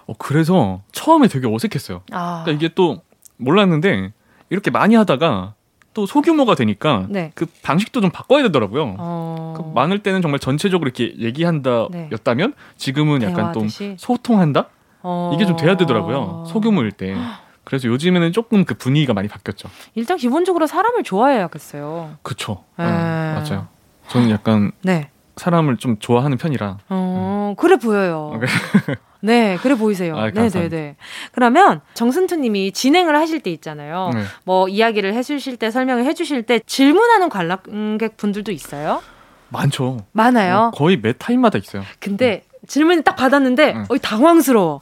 어 0.07 0.13
그래서 0.17 0.81
처음에 0.93 1.27
되게 1.27 1.47
어색했어요. 1.53 2.03
아 2.13 2.43
그러니까 2.45 2.51
이게 2.65 2.73
또 2.73 3.01
몰랐는데 3.35 4.13
이렇게 4.49 4.71
많이 4.71 4.95
하다가 4.95 5.53
또 5.93 6.05
소규모가 6.05 6.55
되니까 6.55 7.05
네. 7.09 7.31
그 7.35 7.45
방식도 7.63 8.01
좀 8.01 8.09
바꿔야 8.11 8.43
되더라고요. 8.43 8.95
어... 8.97 9.53
그 9.57 9.71
많을 9.75 9.99
때는 9.99 10.21
정말 10.21 10.39
전체적으로 10.39 10.87
이렇게 10.87 11.13
얘기한다 11.19 11.87
네. 11.91 12.09
였다면 12.11 12.53
지금은 12.77 13.21
약간 13.23 13.53
좀? 13.53 13.67
소통한다 13.97 14.67
어... 15.03 15.31
이게 15.33 15.45
좀 15.45 15.55
돼야 15.57 15.75
되더라고요. 15.75 16.45
소규모일 16.47 16.91
때. 16.91 17.15
그래서 17.63 17.87
요즘에는 17.87 18.31
조금 18.31 18.65
그 18.65 18.73
분위기가 18.73 19.13
많이 19.13 19.27
바뀌었죠. 19.27 19.69
일단 19.95 20.17
기본적으로 20.17 20.67
사람을 20.67 21.03
좋아해야겠어요. 21.03 22.17
그쵸. 22.21 22.63
에. 22.79 22.83
네, 22.83 22.89
맞아요. 22.89 23.67
저는 24.07 24.29
약간 24.29 24.71
네. 24.81 25.09
사람을 25.37 25.77
좀 25.77 25.97
좋아하는 25.99 26.37
편이라. 26.37 26.79
어, 26.89 27.53
그래 27.57 27.77
보여요. 27.77 28.39
네, 29.21 29.57
그래 29.61 29.75
보이세요. 29.75 30.17
아, 30.17 30.31
네, 30.31 30.49
네. 30.49 30.69
네. 30.69 30.95
그러면 31.31 31.81
정순투님이 31.93 32.71
진행을 32.71 33.15
하실 33.15 33.39
때 33.39 33.51
있잖아요. 33.51 34.11
네. 34.13 34.23
뭐 34.43 34.67
이야기를 34.67 35.13
해주실 35.13 35.57
때 35.57 35.71
설명을 35.71 36.05
해주실 36.05 36.43
때 36.43 36.59
질문하는 36.65 37.29
관람객 37.29 38.17
분들도 38.17 38.51
있어요. 38.51 39.01
많죠. 39.49 40.05
많아요. 40.11 40.55
어, 40.55 40.71
거의 40.71 40.97
매 40.97 41.13
타임마다 41.13 41.57
있어요. 41.57 41.83
근데 41.99 42.43
질문을 42.67 43.03
딱 43.03 43.15
받았는데 43.15 43.73
응. 43.75 43.85
어, 43.89 43.97
당황스러워. 43.97 44.79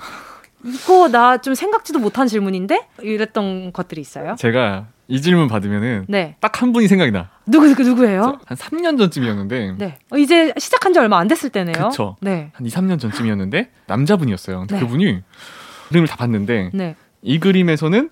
이거 0.63 1.07
나 1.09 1.37
좀 1.37 1.53
생각지도 1.55 1.99
못한 1.99 2.27
질문인데 2.27 2.87
이랬던 3.01 3.71
것들이 3.73 4.01
있어요. 4.01 4.35
제가 4.37 4.87
이 5.07 5.21
질문 5.21 5.47
받으면은 5.47 6.05
네, 6.07 6.35
딱 6.39 6.61
한 6.61 6.73
분이 6.73 6.87
생각이 6.87 7.11
나. 7.11 7.29
누구 7.45 7.67
누구 7.67 7.83
누구예요? 7.83 8.39
한 8.45 8.57
3년 8.57 8.97
전쯤이었는데 8.97 9.75
네, 9.77 9.97
어, 10.11 10.17
이제 10.17 10.53
시작한 10.57 10.93
지 10.93 10.99
얼마 10.99 11.17
안 11.17 11.27
됐을 11.27 11.49
때네요. 11.49 11.89
그쵸. 11.89 12.15
네, 12.21 12.51
한 12.53 12.65
2, 12.65 12.69
3년 12.69 12.99
전쯤이었는데 12.99 13.71
남자분이었어요. 13.87 14.67
네. 14.69 14.79
그분이 14.79 15.21
그림을 15.89 16.07
다 16.07 16.15
봤는데 16.17 16.71
네. 16.73 16.95
이 17.21 17.39
그림에서는 17.39 18.09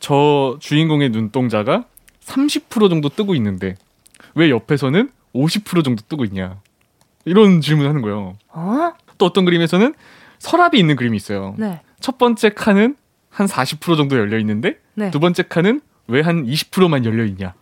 저 0.00 0.56
주인공의 0.60 1.10
눈동자가 1.10 1.84
30% 2.24 2.88
정도 2.90 3.08
뜨고 3.08 3.34
있는데 3.36 3.76
왜 4.34 4.50
옆에서는 4.50 5.10
50% 5.34 5.84
정도 5.84 6.02
뜨고 6.08 6.24
있냐 6.26 6.58
이런 7.24 7.60
질문을 7.60 7.88
하는 7.88 8.02
거예요. 8.02 8.36
어? 8.48 8.92
또 9.18 9.26
어떤 9.26 9.44
그림에서는 9.44 9.94
서랍이 10.44 10.78
있는 10.78 10.96
그림이 10.96 11.16
있어요. 11.16 11.54
네, 11.58 11.80
첫 12.00 12.18
번째 12.18 12.50
칸은 12.50 12.96
한 13.30 13.46
40% 13.46 13.96
정도 13.96 14.16
열려 14.18 14.38
있는데 14.38 14.76
네. 14.94 15.10
두 15.10 15.18
번째 15.20 15.42
칸은 15.44 15.80
왜 16.06 16.20
한 16.20 16.44
20%만 16.46 17.04
열려 17.06 17.24
있냐 17.24 17.54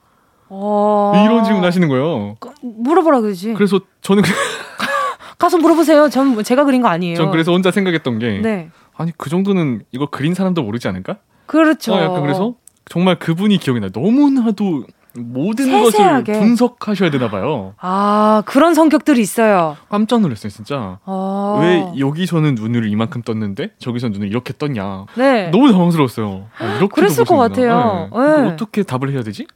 어... 0.48 1.12
이런 1.24 1.44
질문 1.44 1.64
하시는 1.64 1.86
거예요. 1.88 2.36
그, 2.40 2.50
물어보라 2.62 3.20
그러지. 3.20 3.54
그래서 3.54 3.80
저는 4.00 4.22
가서 5.38 5.58
물어보세요. 5.58 6.08
전 6.08 6.42
제가 6.42 6.64
그린 6.64 6.82
거 6.82 6.88
아니에요. 6.88 7.16
전 7.16 7.30
그래서 7.30 7.52
혼자 7.52 7.70
생각했던 7.70 8.18
게 8.18 8.40
네, 8.40 8.70
아니 8.96 9.12
그 9.16 9.30
정도는 9.30 9.82
이거 9.92 10.06
그린 10.06 10.34
사람도 10.34 10.62
모르지 10.62 10.88
않을까? 10.88 11.16
그렇죠. 11.46 11.94
어, 11.94 12.02
약간 12.02 12.20
그래서 12.22 12.54
정말 12.86 13.18
그분이 13.18 13.58
기억이 13.58 13.80
나요. 13.80 13.90
너무나도 13.94 14.84
모든 15.14 15.66
세세하게. 15.66 16.32
것을 16.32 16.40
분석하셔야 16.46 17.10
되나 17.10 17.28
봐요. 17.30 17.74
아, 17.78 18.42
그런 18.46 18.74
성격들이 18.74 19.20
있어요. 19.20 19.76
깜짝 19.88 20.20
놀랐어요, 20.20 20.50
진짜. 20.50 20.98
어. 21.04 21.58
왜 21.60 21.92
여기서는 21.98 22.54
눈을 22.54 22.88
이만큼 22.88 23.22
떴는데 23.22 23.70
저기서 23.78 24.08
눈을 24.08 24.28
이렇게 24.28 24.52
떴냐. 24.56 25.06
네. 25.16 25.50
너무 25.50 25.70
당황스러웠어요. 25.70 26.46
아, 26.58 26.64
이렇게도 26.64 26.88
그랬을 26.88 27.24
것. 27.24 27.36
같아요. 27.36 28.08
네. 28.12 28.42
네. 28.42 28.48
어떻게 28.48 28.82
답을 28.82 29.10
해야 29.12 29.22
되지? 29.22 29.46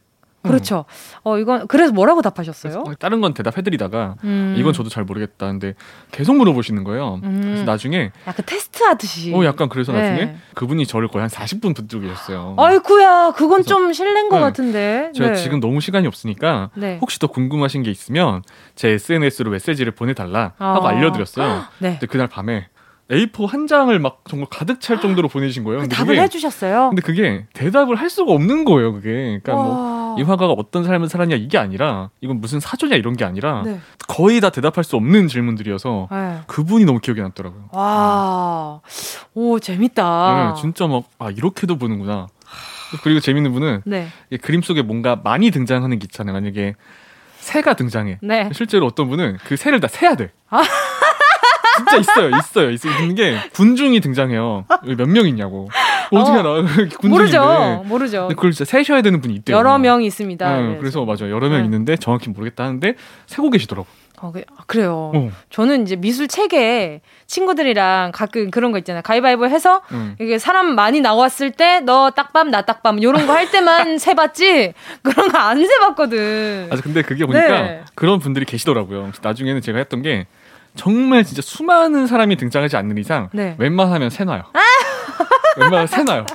그렇죠. 0.46 0.84
어, 1.22 1.38
이건, 1.38 1.66
그래서 1.68 1.92
뭐라고 1.92 2.22
답하셨어요? 2.22 2.82
그래서 2.84 2.96
다른 2.98 3.20
건 3.20 3.34
대답해드리다가 3.34 4.16
음. 4.24 4.54
이건 4.56 4.72
저도 4.72 4.88
잘 4.88 5.04
모르겠다는데 5.04 5.74
계속 6.12 6.36
물어보시는 6.36 6.84
거예요. 6.84 7.20
음. 7.24 7.40
그래서 7.42 7.64
나중에 7.64 8.10
약간 8.26 8.44
테스트 8.46 8.82
하듯이. 8.82 9.32
어 9.34 9.44
약간 9.44 9.68
그래서 9.68 9.92
네. 9.92 10.10
나중에 10.10 10.36
그분이 10.54 10.86
저를 10.86 11.08
거의 11.08 11.22
한 11.22 11.28
40분 11.30 11.74
붙들고 11.74 12.06
계셨어요. 12.06 12.54
아이쿠야, 12.58 13.32
그건 13.36 13.62
좀 13.64 13.92
실례인 13.92 14.28
것 14.28 14.36
네. 14.36 14.42
같은데. 14.42 15.10
제가 15.14 15.30
네. 15.30 15.36
지금 15.36 15.60
너무 15.60 15.80
시간이 15.80 16.06
없으니까 16.06 16.70
네. 16.74 16.98
혹시 17.00 17.18
더 17.18 17.26
궁금하신 17.26 17.82
게 17.82 17.90
있으면 17.90 18.42
제 18.74 18.90
SNS로 18.90 19.50
메시지를 19.50 19.92
보내달라 19.92 20.52
하고 20.58 20.86
아. 20.86 20.90
알려드렸어요. 20.90 21.64
네. 21.78 21.90
근데 21.92 22.06
그날 22.06 22.26
밤에 22.26 22.68
A4 23.10 23.46
한 23.46 23.66
장을 23.68 23.96
막 24.00 24.22
정말 24.28 24.48
가득 24.50 24.80
찰 24.80 24.98
정도로 25.00 25.28
보내신 25.28 25.62
거예요. 25.64 25.80
근데 25.80 25.94
답을 25.94 26.08
그게, 26.08 26.22
해주셨어요. 26.22 26.88
근데 26.90 27.02
그게 27.02 27.46
대답을 27.52 27.96
할 27.96 28.10
수가 28.10 28.32
없는 28.32 28.64
거예요. 28.64 28.92
그게 28.94 29.38
그러니까 29.42 29.52
뭐 29.54 29.68
와. 29.68 29.95
이 30.18 30.22
화가가 30.22 30.52
어떤 30.52 30.84
삶을 30.84 31.08
살았냐 31.08 31.36
이게 31.36 31.58
아니라 31.58 32.10
이건 32.20 32.40
무슨 32.40 32.60
사조냐 32.60 32.96
이런 32.96 33.16
게 33.16 33.24
아니라 33.24 33.62
네. 33.64 33.80
거의 34.08 34.40
다 34.40 34.50
대답할 34.50 34.84
수 34.84 34.96
없는 34.96 35.28
질문들이어서 35.28 36.08
네. 36.10 36.38
그분이 36.46 36.84
너무 36.84 37.00
기억에 37.00 37.20
남더라고요. 37.22 37.68
와, 37.72 38.80
오 39.34 39.58
재밌다. 39.58 40.52
네, 40.54 40.60
진짜 40.60 40.86
막 40.86 41.04
아 41.18 41.30
이렇게도 41.30 41.76
보는구나. 41.78 42.26
그리고 43.02 43.20
재밌는 43.20 43.52
분은 43.52 43.82
네, 43.84 44.08
이 44.30 44.36
그림 44.36 44.62
속에 44.62 44.82
뭔가 44.82 45.16
많이 45.22 45.50
등장하는 45.50 45.98
게 45.98 46.04
있잖아요. 46.04 46.34
만약에 46.34 46.74
새가 47.38 47.74
등장해. 47.74 48.18
네. 48.22 48.50
실제로 48.52 48.86
어떤 48.86 49.08
분은 49.08 49.38
그 49.44 49.56
새를 49.56 49.80
다 49.80 49.88
세야 49.88 50.14
돼. 50.14 50.30
아. 50.50 50.62
진짜 51.76 51.96
있어요, 51.98 52.30
있어요, 52.30 52.70
있는 52.70 53.14
게 53.14 53.38
군중이 53.52 54.00
등장해요. 54.00 54.64
몇 54.96 55.06
명 55.08 55.26
있냐고. 55.28 55.68
어떻게 56.10 56.36
어. 56.36 56.40
알아? 56.40 56.52
군중인데. 57.00 57.08
모르죠, 57.08 57.82
모르죠. 57.86 58.28
그걸 58.28 58.52
진짜 58.52 58.64
세셔야 58.70 59.02
되는 59.02 59.20
분이 59.20 59.34
있대요. 59.36 59.56
여러 59.56 59.78
명이 59.78 60.06
있습니다. 60.06 60.60
네, 60.60 60.76
그래서 60.78 61.04
맞아요. 61.04 61.30
여러 61.34 61.48
명 61.48 61.58
네. 61.58 61.64
있는데 61.64 61.96
정확히 61.96 62.30
모르겠다 62.30 62.64
하는데 62.64 62.94
세고 63.26 63.50
계시더라고. 63.50 63.86
어, 64.18 64.32
그, 64.32 64.40
아, 64.56 64.62
그래요. 64.66 65.12
어. 65.14 65.30
저는 65.50 65.82
이제 65.82 65.94
미술 65.94 66.26
책에 66.26 67.02
친구들이랑 67.26 68.12
가끔 68.14 68.50
그런 68.50 68.72
거 68.72 68.78
있잖아요. 68.78 69.02
가위바위보 69.02 69.46
해서 69.46 69.82
응. 69.92 70.16
이게 70.18 70.38
사람 70.38 70.74
많이 70.74 71.02
나왔을 71.02 71.50
때 71.50 71.80
너 71.84 72.10
딱밤 72.10 72.50
나 72.50 72.62
딱밤 72.62 72.98
이런 72.98 73.26
거 73.26 73.34
할 73.34 73.50
때만 73.50 73.98
세봤지 74.00 74.72
그런 75.02 75.28
거 75.28 75.36
안 75.38 75.58
세봤거든. 75.66 76.68
아 76.72 76.76
근데 76.76 77.02
그게 77.02 77.26
보니까 77.26 77.46
네. 77.62 77.82
그런 77.94 78.18
분들이 78.18 78.46
계시더라고요. 78.46 79.02
그래서 79.02 79.18
나중에는 79.22 79.60
제가 79.60 79.76
했던 79.78 80.00
게 80.00 80.26
정말 80.76 81.22
진짜 81.24 81.42
수많은 81.42 82.06
사람이 82.06 82.36
등장하지 82.36 82.76
않는 82.78 82.96
이상 82.96 83.28
네. 83.34 83.54
웬만하면 83.58 84.08
세놔요. 84.08 84.44
웬만하면 85.56 85.86
세놔요. 85.86 86.26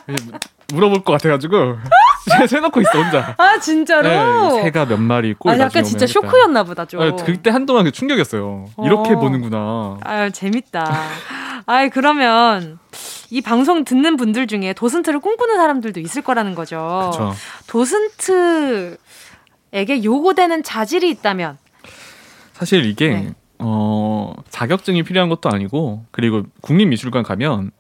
물어볼 0.73 1.03
것 1.03 1.13
같아가지고 1.13 1.77
세놓고 2.47 2.81
있어 2.81 3.01
혼자. 3.03 3.35
아 3.37 3.59
진짜로? 3.59 4.07
네, 4.07 4.61
새가 4.63 4.85
몇 4.85 4.97
마리 4.99 5.29
있고 5.31 5.49
아 5.49 5.57
약간 5.59 5.83
진짜. 5.83 6.07
쇼크였나 6.07 6.63
보다 6.63 6.85
좀. 6.85 7.01
아, 7.01 7.15
그때 7.15 7.49
한동안 7.49 7.83
그 7.83 7.91
충격이었어요. 7.91 8.65
이렇게 8.83 9.13
어. 9.13 9.19
보는구나. 9.19 9.97
아 10.03 10.29
재밌다. 10.29 10.89
아이 11.65 11.89
그러면 11.89 12.79
이 13.29 13.41
방송 13.41 13.83
듣는 13.85 14.17
분들 14.17 14.47
중에 14.47 14.73
도슨트를 14.73 15.19
꿈꾸는 15.19 15.55
사람들도 15.57 15.99
있을 15.99 16.21
거라는 16.21 16.55
거죠. 16.55 17.11
그렇죠. 17.13 17.35
도슨트에게 17.67 18.97
요구되는 20.03 20.63
자질이 20.63 21.09
있다면 21.09 21.57
사실 22.53 22.85
이게 22.85 23.09
네. 23.09 23.33
어, 23.59 24.33
자격증이 24.49 25.03
필요한 25.03 25.29
것도 25.29 25.49
아니고 25.49 26.05
그리고 26.11 26.43
국립미술관 26.61 27.23
가면 27.23 27.71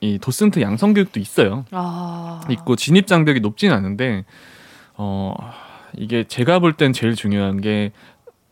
이 0.00 0.18
도슨트 0.18 0.60
양성 0.60 0.94
교육도 0.94 1.20
있어요. 1.20 1.64
아 1.70 2.40
있고 2.50 2.76
진입 2.76 3.06
장벽이 3.06 3.40
높진 3.40 3.70
않은데 3.72 4.24
어 4.94 5.34
이게 5.96 6.24
제가 6.24 6.58
볼 6.58 6.72
땐 6.74 6.92
제일 6.92 7.14
중요한 7.14 7.60
게 7.60 7.92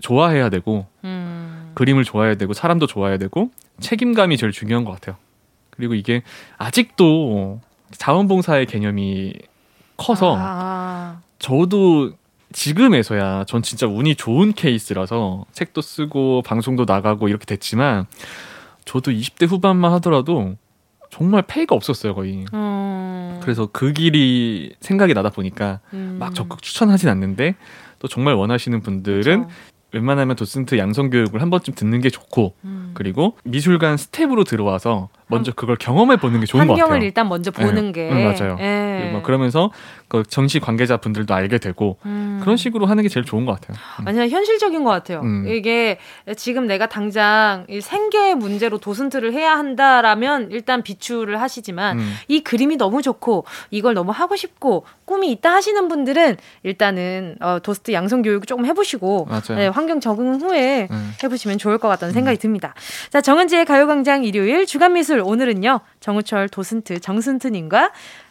좋아해야 0.00 0.50
되고 0.50 0.86
음. 1.04 1.70
그림을 1.74 2.04
좋아해야 2.04 2.34
되고 2.34 2.52
사람도 2.52 2.86
좋아해야 2.86 3.18
되고 3.18 3.50
책임감이 3.80 4.36
제일 4.36 4.52
중요한 4.52 4.84
것 4.84 4.92
같아요. 4.92 5.16
그리고 5.70 5.94
이게 5.94 6.22
아직도 6.58 7.60
자원봉사의 7.92 8.66
개념이 8.66 9.34
커서 9.96 10.36
아, 10.38 11.20
저도 11.38 12.12
지금에서야 12.52 13.44
전 13.44 13.62
진짜 13.62 13.86
운이 13.86 14.16
좋은 14.16 14.52
케이스라서 14.52 15.44
책도 15.52 15.80
쓰고 15.80 16.42
방송도 16.42 16.84
나가고 16.86 17.28
이렇게 17.28 17.44
됐지만 17.46 18.06
저도 18.84 19.10
20대 19.12 19.46
후반만 19.46 19.92
하더라도 19.94 20.56
정말 21.18 21.42
페이가 21.42 21.74
없었어요 21.74 22.14
거의. 22.14 22.44
음. 22.54 23.40
그래서 23.42 23.68
그 23.72 23.92
길이 23.92 24.72
생각이 24.80 25.14
나다 25.14 25.30
보니까 25.30 25.80
음. 25.92 26.16
막 26.20 26.32
적극 26.32 26.62
추천하진 26.62 27.08
않는데 27.08 27.56
또 27.98 28.06
정말 28.06 28.34
원하시는 28.34 28.80
분들은 28.80 29.42
그쵸. 29.42 29.54
웬만하면 29.92 30.36
도슨트 30.36 30.78
양성 30.78 31.10
교육을 31.10 31.42
한 31.42 31.50
번쯤 31.50 31.74
듣는 31.74 32.00
게 32.00 32.08
좋고 32.08 32.54
음. 32.64 32.90
그리고 32.94 33.36
미술관 33.42 33.96
스텝으로 33.96 34.44
들어와서 34.44 35.08
먼저 35.28 35.52
그걸 35.52 35.76
경험해 35.76 36.16
보는 36.16 36.40
게 36.40 36.46
좋은 36.46 36.66
것 36.66 36.72
환경을 36.72 36.88
같아요. 36.90 37.04
일단 37.06 37.28
먼저 37.28 37.50
보는 37.50 37.86
네. 37.86 37.92
게 37.92 38.10
음, 38.10 38.24
맞아요. 38.24 38.56
예. 38.60 39.10
막 39.12 39.22
그러면서 39.22 39.70
그 40.08 40.22
전시 40.26 40.58
관계자 40.58 40.96
분들도 40.96 41.32
알게 41.34 41.58
되고 41.58 41.98
음. 42.06 42.38
그런 42.42 42.56
식으로 42.56 42.86
하는 42.86 43.02
게 43.02 43.08
제일 43.08 43.24
좋은 43.24 43.44
것 43.44 43.52
같아요. 43.60 43.76
음. 44.00 44.06
완전 44.06 44.28
현실적인 44.28 44.84
것 44.84 44.90
같아요. 44.90 45.20
음. 45.20 45.46
이게 45.48 45.98
지금 46.36 46.66
내가 46.66 46.88
당장 46.88 47.66
이 47.68 47.80
생계의 47.80 48.34
문제로 48.34 48.78
도슨트를 48.78 49.32
해야 49.32 49.56
한다라면 49.56 50.48
일단 50.50 50.82
비추를 50.82 51.40
하시지만 51.40 51.98
음. 51.98 52.14
이 52.28 52.40
그림이 52.40 52.76
너무 52.76 53.02
좋고 53.02 53.44
이걸 53.70 53.94
너무 53.94 54.12
하고 54.12 54.36
싶고 54.36 54.84
꿈이 55.04 55.30
있다 55.32 55.54
하시는 55.54 55.88
분들은 55.88 56.36
일단은 56.62 57.36
어, 57.40 57.58
도스트 57.62 57.92
양성 57.92 58.22
교육 58.22 58.46
조금 58.46 58.66
해보시고. 58.66 59.28
네, 59.56 59.68
환경 59.68 60.00
적응 60.00 60.40
후에 60.40 60.88
음. 60.90 61.12
해보시면 61.22 61.58
좋을 61.58 61.78
것 61.78 61.88
같다는 61.88 62.12
생각이 62.12 62.38
듭니다. 62.38 62.74
자 63.10 63.20
정은지의 63.20 63.64
가요광장 63.64 64.24
일요일 64.24 64.66
주간 64.66 64.92
미술 64.94 65.17
오늘은요 65.22 65.80
정우철 66.00 66.48
도슨트 66.48 67.00
정슨트님과 67.00 67.90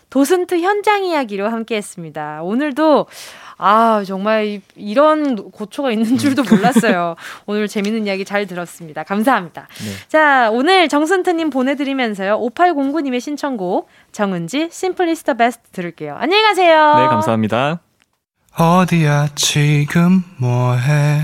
도슨트 0.10 0.60
현장 0.62 1.04
이야기로 1.04 1.50
함께했습니다. 1.50 2.39
오늘도 2.43 3.08
아 3.58 4.04
정말 4.08 4.45
이- 4.45 4.62
이런 4.78 5.52
고초가 5.52 5.91
있는 5.91 6.17
줄도 6.17 6.43
몰랐어요. 6.43 7.15
오늘 7.45 7.67
재밌는 7.67 8.06
이야기 8.08 8.23
잘 8.23 8.47
들었습니다. 8.47 9.04
감사합니다. 9.04 9.67
네. 9.80 10.08
자 10.08 10.50
오늘 10.52 10.88
정슨트님 10.88 11.50
보내드리면서요 11.50 12.39
5809님의 12.39 13.19
신청곡 13.19 13.89
정은지 14.13 14.69
심플리스터 14.71 15.34
베스트 15.34 15.69
들을게요. 15.71 16.15
안녕히 16.17 16.41
가세요. 16.43 16.95
네, 17.00 17.08
감사합니다. 17.08 17.82
어디야 18.58 19.28
지금 19.36 20.23
뭐해 20.39 21.23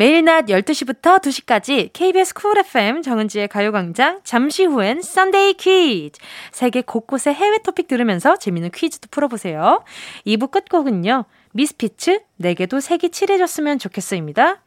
매일 0.00 0.24
낮 0.24 0.46
12시부터 0.46 1.20
2시까지 1.20 1.90
KBS 1.92 2.32
Cool 2.32 2.56
FM 2.56 3.02
정은지의 3.02 3.48
가요광장 3.48 4.22
잠시 4.24 4.64
후엔 4.64 5.02
Sunday 5.02 5.52
퀴즈 5.58 6.18
세계 6.52 6.80
곳곳의 6.80 7.34
해외 7.34 7.58
토픽 7.58 7.86
들으면서 7.86 8.38
재밌는 8.38 8.70
퀴즈도 8.70 9.08
풀어보세요. 9.10 9.84
2부 10.26 10.50
끝곡은요. 10.52 11.26
미스피츠 11.52 12.22
내게도 12.38 12.80
색이 12.80 13.10
칠해졌으면 13.10 13.78
좋겠어입니다. 13.78 14.62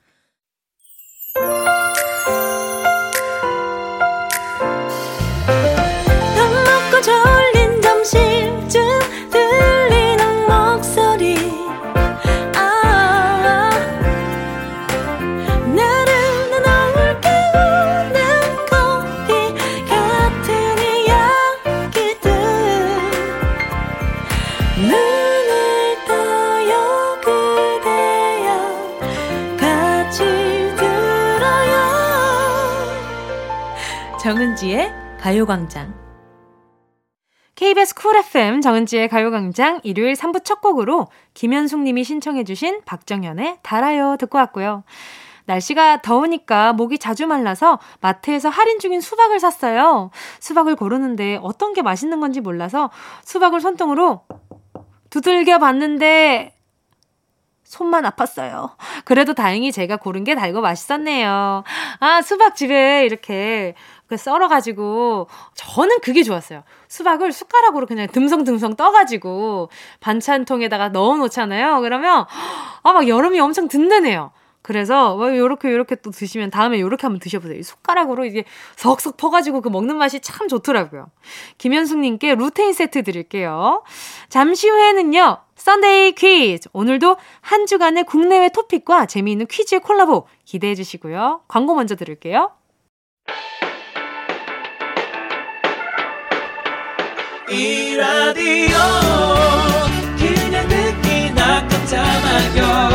정은지의 34.64 34.94
가요광장. 35.20 35.94
KBS 37.56 37.96
쿨 37.96 38.16
FM 38.16 38.62
정은지의 38.62 39.10
가요광장 39.10 39.82
일요일 39.84 40.14
3부 40.14 40.46
첫 40.46 40.62
곡으로 40.62 41.08
김현숙 41.34 41.82
님이 41.82 42.06
신청해주신 42.06 42.84
박정현의 42.86 43.58
달아요 43.62 44.16
듣고 44.18 44.38
왔고요. 44.38 44.86
날씨가 45.46 46.02
더우니까 46.02 46.72
목이 46.74 46.98
자주 46.98 47.28
말라서 47.28 47.80
마트에서 48.00 48.48
할인 48.48 48.80
중인 48.80 49.02
수박을 49.02 49.42
샀어요. 49.42 50.12
수박을 50.40 50.78
고르는데 50.78 51.40
어떤 51.42 51.74
게 51.74 51.82
맛있는 51.82 52.22
건지 52.22 52.40
몰라서 52.40 52.90
수박을 53.26 53.60
손등으로 53.60 54.22
두들겨 55.10 55.60
봤는데 55.60 56.53
손만 57.74 58.04
아팠어요. 58.04 58.76
그래도 59.04 59.34
다행히 59.34 59.72
제가 59.72 59.98
고른 59.98 60.24
게 60.24 60.36
달고 60.36 60.62
맛있었네요. 60.62 61.64
아, 62.00 62.22
수박 62.22 62.56
집에 62.56 63.04
이렇게 63.06 63.74
썰어가지고, 64.16 65.28
저는 65.56 66.00
그게 66.02 66.22
좋았어요. 66.22 66.62
수박을 66.88 67.32
숟가락으로 67.32 67.88
그냥 67.88 68.08
듬성듬성 68.08 68.76
떠가지고, 68.76 69.70
반찬통에다가 70.02 70.90
넣어 70.90 71.18
놓잖아요. 71.18 71.82
그러면, 71.82 72.26
아, 72.84 72.94
막 72.94 73.08
여름이 73.08 73.40
엄청 73.40 73.68
든든해요. 73.68 74.32
그래서 74.62 75.16
뭐 75.18 75.36
요렇게 75.36 75.70
요렇게 75.72 75.96
또 75.98 76.12
드시면 76.12 76.50
다음에 76.50 76.80
요렇게 76.80 77.06
한번 77.06 77.20
드셔보세요. 77.20 77.62
숟가락으로 77.62 78.24
이게 78.24 78.46
석석 78.78 79.18
퍼가지고 79.18 79.60
그 79.62 79.68
먹는 79.68 79.98
맛이 79.98 80.22
참 80.22 80.48
좋더라고요. 80.48 81.08
김현숙님께 81.58 82.36
루테인 82.36 82.72
세트 82.72 83.04
드릴게요. 83.04 83.84
잠시 84.30 84.70
후에는요. 84.70 85.43
Sunday 85.64 86.12
퀴즈. 86.12 86.68
오늘도 86.74 87.16
한 87.40 87.66
주간의 87.66 88.04
국내외 88.04 88.50
토픽과 88.50 89.06
재미있는 89.06 89.48
퀴즈의 89.48 89.80
콜라보 89.80 90.28
기대해 90.44 90.76
주시고요. 90.76 91.44
광고 91.48 91.74
먼저 91.74 91.96
들을게요. 91.96 92.52
이 97.50 97.96
라디오 97.96 98.76
그냥 100.18 100.68
듣기나 100.68 101.66
깜짝마요 101.70 102.90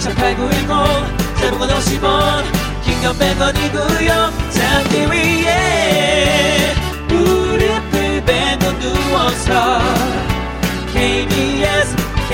18910 0.00 1.40
대목원 1.40 1.68
50원 1.70 2.44
긴건 2.84 3.14
100원이고요 3.18 4.30
잠기 4.52 4.98
위에 5.10 6.72
무릎을 7.08 8.24
베고 8.24 8.78
누워서 8.78 10.33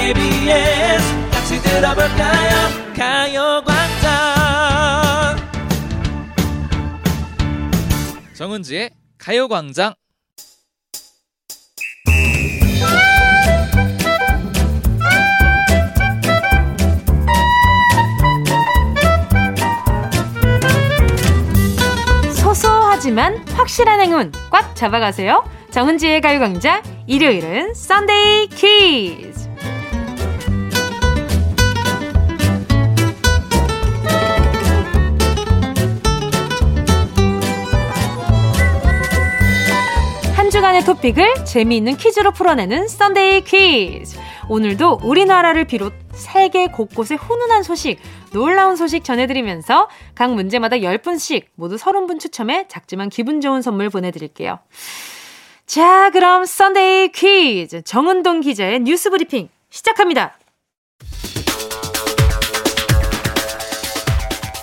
KBS. 0.00 1.30
같이 1.30 1.60
들어볼까요? 1.62 2.50
가요광장. 2.96 4.08
정은지의 8.32 8.90
가요광장. 9.18 9.92
소소하지만 22.36 23.36
확실한 23.50 24.00
행운 24.00 24.32
꽉 24.50 24.74
잡아가세요. 24.74 25.44
정은지의 25.70 26.22
가요광장. 26.22 26.82
일요일은 27.06 27.74
썬데이 27.74 28.48
퀴즈. 28.48 29.49
한 40.80 40.84
주간의 40.84 40.84
토픽을 40.84 41.44
재미있는 41.44 41.96
퀴즈로 41.96 42.32
풀어내는 42.32 42.88
Sunday 42.88 43.42
퀴즈. 43.42 44.18
오늘도 44.48 45.00
우리나라를 45.02 45.66
비롯 45.66 45.92
세계 46.12 46.68
곳곳의 46.68 47.18
훈훈한 47.18 47.62
소식, 47.62 47.98
놀라운 48.32 48.76
소식 48.76 49.04
전해드리면서 49.04 49.88
각 50.14 50.32
문제마다 50.32 50.76
10분씩 50.76 51.44
모두 51.54 51.76
30분 51.76 52.18
추첨해 52.18 52.66
작지만 52.68 53.08
기분 53.08 53.40
좋은 53.40 53.62
선물 53.62 53.90
보내드릴게요. 53.90 54.58
자, 55.66 56.10
그럼 56.10 56.46
Sunday 56.46 57.12
퀴즈 57.12 57.82
정은동 57.82 58.40
기자의 58.40 58.80
뉴스 58.80 59.10
브리핑 59.10 59.48
시작합니다. 59.68 60.38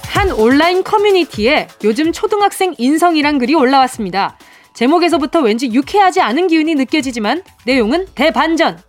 한 0.09 0.31
온라인 0.31 0.83
커뮤니티에 0.83 1.67
요즘 1.83 2.11
초등학생 2.11 2.73
인성이란 2.77 3.37
글이 3.37 3.53
올라왔습니다. 3.53 4.37
제목에서부터 4.77 5.39
왠지 5.41 5.73
유쾌하지 5.73 6.21
않은 6.21 6.49
기운이 6.49 6.75
느껴지지만 6.75 7.41
내용은 7.65 8.05
대반전. 8.13 8.79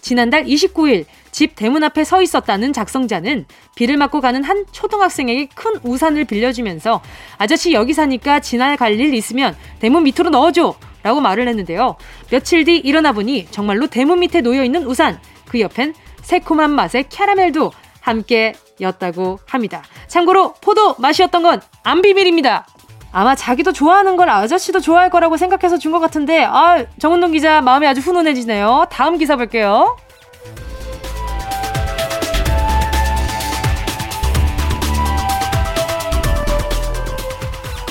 지난달 0.00 0.44
29일 0.44 1.04
집 1.30 1.54
대문 1.54 1.84
앞에 1.84 2.04
서 2.04 2.22
있었다는 2.22 2.72
작성자는 2.72 3.44
비를 3.74 3.98
맞고 3.98 4.22
가는 4.22 4.42
한 4.42 4.64
초등학생에게 4.72 5.48
큰 5.54 5.74
우산을 5.82 6.24
빌려주면서 6.24 7.02
아저씨 7.36 7.74
여기 7.74 7.92
사니까 7.92 8.40
지날 8.40 8.78
갈 8.78 8.98
일 8.98 9.12
있으면 9.12 9.54
대문 9.78 10.04
밑으로 10.04 10.30
넣어줘 10.30 10.74
라고 11.02 11.20
말을 11.20 11.46
했는데요. 11.48 11.96
며칠 12.30 12.64
뒤 12.64 12.78
일어나 12.78 13.12
보니 13.12 13.48
정말로 13.50 13.88
대문 13.88 14.20
밑에 14.20 14.40
놓여있는 14.40 14.84
우산 14.86 15.20
그 15.46 15.60
옆엔 15.60 15.92
새콤한 16.22 16.70
맛의 16.70 17.10
캐러멜도 17.10 17.72
함께 18.00 18.54
였다고 18.80 19.40
합니다. 19.46 19.82
참고로 20.08 20.54
포도 20.62 20.94
맛이었던 20.98 21.42
건 21.42 21.60
안 21.82 22.02
비밀입니다. 22.02 22.66
아마 23.12 23.34
자기도 23.34 23.72
좋아하는 23.72 24.16
걸 24.16 24.28
아저씨도 24.28 24.80
좋아할 24.80 25.08
거라고 25.10 25.36
생각해서 25.36 25.78
준 25.78 25.92
것 25.92 26.00
같은데 26.00 26.44
아 26.44 26.84
정은동 26.98 27.32
기자 27.32 27.60
마음이 27.62 27.86
아주 27.86 28.00
훈훈해지네요. 28.00 28.86
다음 28.90 29.16
기사 29.18 29.36
볼게요. 29.36 29.96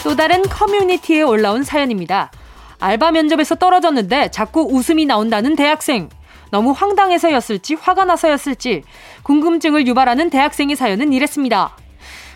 또 0.03 0.15
다른 0.15 0.43
커뮤니티에 0.43 1.23
올라온 1.23 1.63
사연입니다. 1.63 2.31
알바 2.79 3.11
면접에서 3.11 3.55
떨어졌는데 3.55 4.29
자꾸 4.29 4.61
웃음이 4.71 5.05
나온다는 5.05 5.55
대학생. 5.55 6.09
너무 6.51 6.71
황당해서였을지 6.71 7.73
화가 7.73 8.05
나서였을지 8.05 8.83
궁금증을 9.23 9.87
유발하는 9.87 10.29
대학생의 10.29 10.75
사연은 10.75 11.11
이랬습니다. 11.11 11.75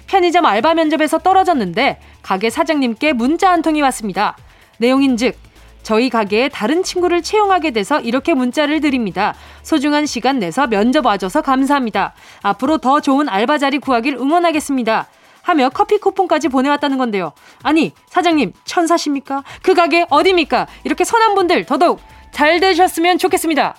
편의점 0.10 0.45
알바 0.45 0.74
면접에서 0.74 1.19
떨어졌는데 1.19 2.02
가게 2.24 2.50
사장님께 2.50 3.13
문자 3.13 3.52
한 3.52 3.62
통이 3.62 3.82
왔습니다. 3.84 4.36
내용인즉 4.80 5.38
저희 5.84 6.10
가게에 6.10 6.50
다른 6.50 6.84
친구를 6.84 7.22
채용하게 7.22 7.72
돼서 7.72 8.00
이렇게 8.02 8.34
문자를 8.34 8.82
드립니다. 8.82 9.36
소중한 9.62 10.08
시간 10.08 10.39
내서 10.39 10.67
면접 10.67 11.06
와줘서 11.06 11.41
감사합니다. 11.41 12.13
앞으로 12.41 12.80
더 12.80 13.00
좋은 13.00 13.30
알바 13.30 13.60
자리 13.60 13.78
구하길 13.78 14.15
응원하겠습니다. 14.15 15.08
하며 15.43 15.69
커피 15.69 16.00
쿠폰까지 16.00 16.50
보내왔다는 16.50 16.98
건데요. 16.98 17.32
아니, 17.63 17.93
사장님, 18.08 18.54
천사십니까? 18.65 19.43
그 19.62 19.74
가게 19.74 20.06
어디입니까? 20.10 20.67
이렇게 20.84 21.04
선한 21.04 21.36
분들 21.36 21.65
더더욱 21.65 22.02
잘 22.32 22.60
되셨으면 22.60 23.19
좋겠습니다. 23.19 23.76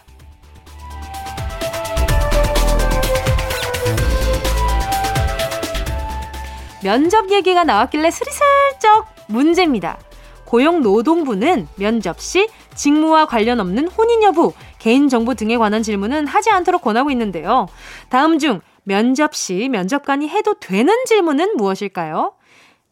면접 6.83 7.31
얘기가 7.31 7.65
나왔길래 7.65 8.11
스리슬쩍 8.11 9.07
문제입니다. 9.29 9.99
고용노동부는 10.47 11.69
면접 11.77 12.21
시 12.21 12.49
직무와 12.75 13.27
관련 13.27 13.61
없는 13.61 13.89
혼인 13.89 14.23
여부, 14.23 14.53
개인정보 14.79 15.35
등에 15.35 15.57
관한 15.59 15.83
질문은 15.83 16.27
하지 16.27 16.51
않도록 16.51 16.83
권하고 16.83 17.11
있는데요. 17.11 17.69
다음 18.09 18.39
중 18.39 18.61
면접 18.83 19.35
시 19.35 19.69
면접관이 19.69 20.29
해도 20.29 20.55
되는 20.59 20.93
질문은 21.05 21.57
무엇일까요? 21.57 22.35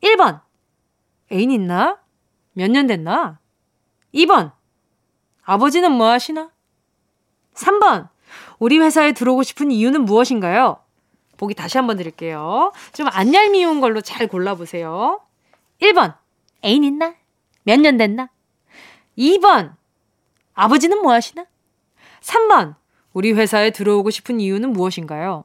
1번. 0.02 0.40
애인 1.32 1.50
있나? 1.50 1.98
몇 2.52 2.70
년 2.70 2.86
됐나? 2.86 3.38
2번. 4.14 4.52
아버지는 5.44 5.90
뭐 5.92 6.08
하시나? 6.10 6.50
3번. 7.54 8.08
우리 8.58 8.78
회사에 8.78 9.12
들어오고 9.12 9.42
싶은 9.42 9.70
이유는 9.70 10.04
무엇인가요? 10.04 10.78
보기 11.38 11.54
다시 11.54 11.78
한번 11.78 11.96
드릴게요. 11.96 12.72
좀 12.92 13.08
안 13.12 13.32
얄미운 13.32 13.80
걸로 13.80 14.00
잘 14.00 14.26
골라보세요. 14.26 15.20
1번. 15.80 16.14
애인 16.64 16.84
있나? 16.84 17.14
몇 17.64 17.80
년 17.80 17.96
됐나? 17.96 18.28
2번. 19.16 19.72
아버지는 20.54 21.00
뭐 21.02 21.12
하시나? 21.12 21.44
3번. 22.20 22.74
우리 23.12 23.32
회사에 23.32 23.70
들어오고 23.70 24.10
싶은 24.10 24.40
이유는 24.40 24.72
무엇인가요? 24.72 25.44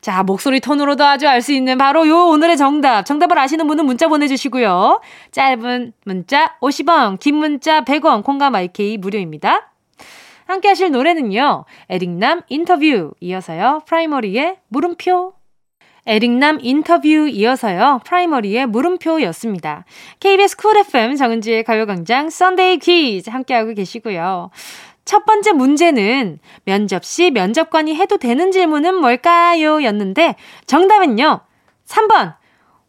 자, 0.00 0.22
목소리 0.24 0.58
톤으로도 0.60 1.04
아주 1.04 1.28
알 1.28 1.40
수 1.42 1.52
있는 1.52 1.78
바로 1.78 2.08
요 2.08 2.26
오늘의 2.26 2.56
정답. 2.56 3.04
정답을 3.04 3.38
아시는 3.38 3.66
분은 3.68 3.84
문자 3.86 4.08
보내주시고요. 4.08 5.00
짧은 5.30 5.92
문자 6.04 6.56
50원, 6.60 7.18
긴 7.20 7.36
문자 7.36 7.82
100원, 7.82 8.24
콩과 8.24 8.50
마이케이 8.50 8.96
무료입니다. 8.98 9.71
함께 10.46 10.68
하실 10.68 10.90
노래는요. 10.90 11.64
에릭남 11.88 12.42
인터뷰 12.48 13.12
이어서요. 13.20 13.82
프라이머리의 13.86 14.58
물음표. 14.68 15.34
에릭남 16.06 16.58
인터뷰 16.60 17.08
이어서요. 17.28 18.00
프라이머리의 18.04 18.66
물음표였습니다. 18.66 19.84
KBS 20.20 20.56
Cool 20.56 20.76
FM 20.78 21.14
정은지의 21.16 21.62
가요광장 21.64 22.28
Sunday 22.30 22.78
퀴즈 22.78 23.30
함께하고 23.30 23.74
계시고요. 23.74 24.50
첫 25.04 25.24
번째 25.24 25.52
문제는 25.52 26.38
면접 26.64 27.04
시 27.04 27.30
면접관이 27.30 27.94
해도 27.94 28.16
되는 28.18 28.50
질문은 28.50 28.96
뭘까요? 28.96 29.82
였는데 29.82 30.36
정답은요. 30.66 31.40
3번. 31.86 32.34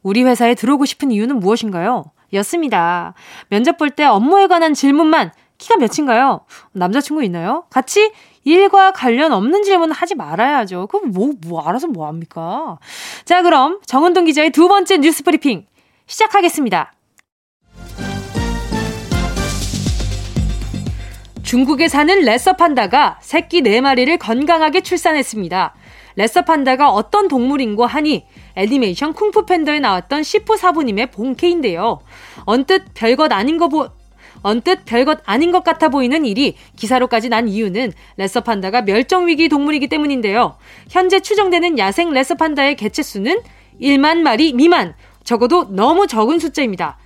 우리 0.02 0.24
회사에 0.24 0.54
들어오고 0.56 0.86
싶은 0.86 1.12
이유는 1.12 1.40
무엇인가요? 1.40 2.06
였습니다. 2.34 3.14
면접 3.50 3.78
볼 3.78 3.92
때 3.92 4.06
업무에 4.06 4.48
관한 4.48 4.74
질문만 4.74 5.32
키가 5.64 5.78
몇인가요? 5.78 6.42
남자친구 6.74 7.24
있나요? 7.24 7.64
같이 7.70 8.12
일과 8.44 8.92
관련 8.92 9.32
없는 9.32 9.64
질문 9.64 9.92
하지 9.94 10.14
말아야죠. 10.14 10.88
그럼 10.88 11.12
뭐, 11.12 11.32
뭐, 11.48 11.62
알아서 11.66 11.88
뭐 11.88 12.08
합니까? 12.08 12.78
자, 13.24 13.42
그럼 13.42 13.80
정은동 13.86 14.26
기자의 14.26 14.52
두 14.52 14.68
번째 14.68 14.98
뉴스 14.98 15.24
브리핑 15.24 15.66
시작하겠습니다. 16.06 16.94
중국에 21.44 21.88
사는 21.88 22.20
레서 22.22 22.54
판다가 22.54 23.18
새끼 23.22 23.62
4마리를 23.62 24.18
건강하게 24.20 24.82
출산했습니다. 24.82 25.76
레서 26.16 26.42
판다가 26.42 26.90
어떤 26.90 27.30
동물인고 27.30 27.86
하니 27.86 28.26
애니메이션 28.56 29.14
쿵푸 29.14 29.46
팬더에 29.46 29.80
나왔던 29.80 30.24
시프 30.24 30.58
사부님의 30.58 31.12
본캐인데요. 31.12 32.00
언뜻 32.46 32.84
별것 32.94 33.32
아닌 33.32 33.58
거 33.58 33.70
보, 33.70 33.88
언뜻 34.44 34.86
별것 34.86 35.22
아닌 35.26 35.52
것 35.52 35.64
같아 35.64 35.90
보이는 35.90 36.26
일이 36.26 36.56
기사로까지 36.76 37.30
난 37.30 37.48
이유는 37.48 37.94
레서 38.18 38.42
판다가 38.42 38.84
멸종위기 38.84 39.50
동물이기 39.50 39.88
때문인데요. 39.88 40.58
현재 40.90 41.20
추정되는 41.20 41.80
야생 41.80 42.12
레서 42.12 42.36
판다의 42.36 42.76
개체 42.76 43.02
수는 43.02 43.42
1만 43.82 44.20
마리 44.20 44.54
미만, 44.54 44.94
적어도 45.24 45.74
너무 45.74 46.06
적은 46.06 46.40
숫자입니다. 46.40 46.98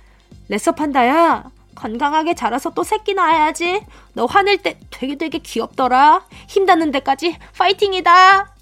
레서 0.48 0.72
판다야, 0.72 1.44
건강하게 1.74 2.34
자라서 2.34 2.70
또 2.70 2.82
새끼 2.82 3.14
낳아야지. 3.14 3.82
너 4.14 4.26
화낼 4.26 4.58
때 4.58 4.78
되게 4.90 5.16
되게 5.16 5.38
귀엽더라. 5.38 6.26
힘 6.48 6.66
닿는 6.66 6.90
데까지 6.90 7.36
파이팅이다. 7.56 8.54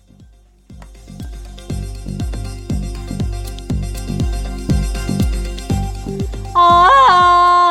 아, 6.59 7.66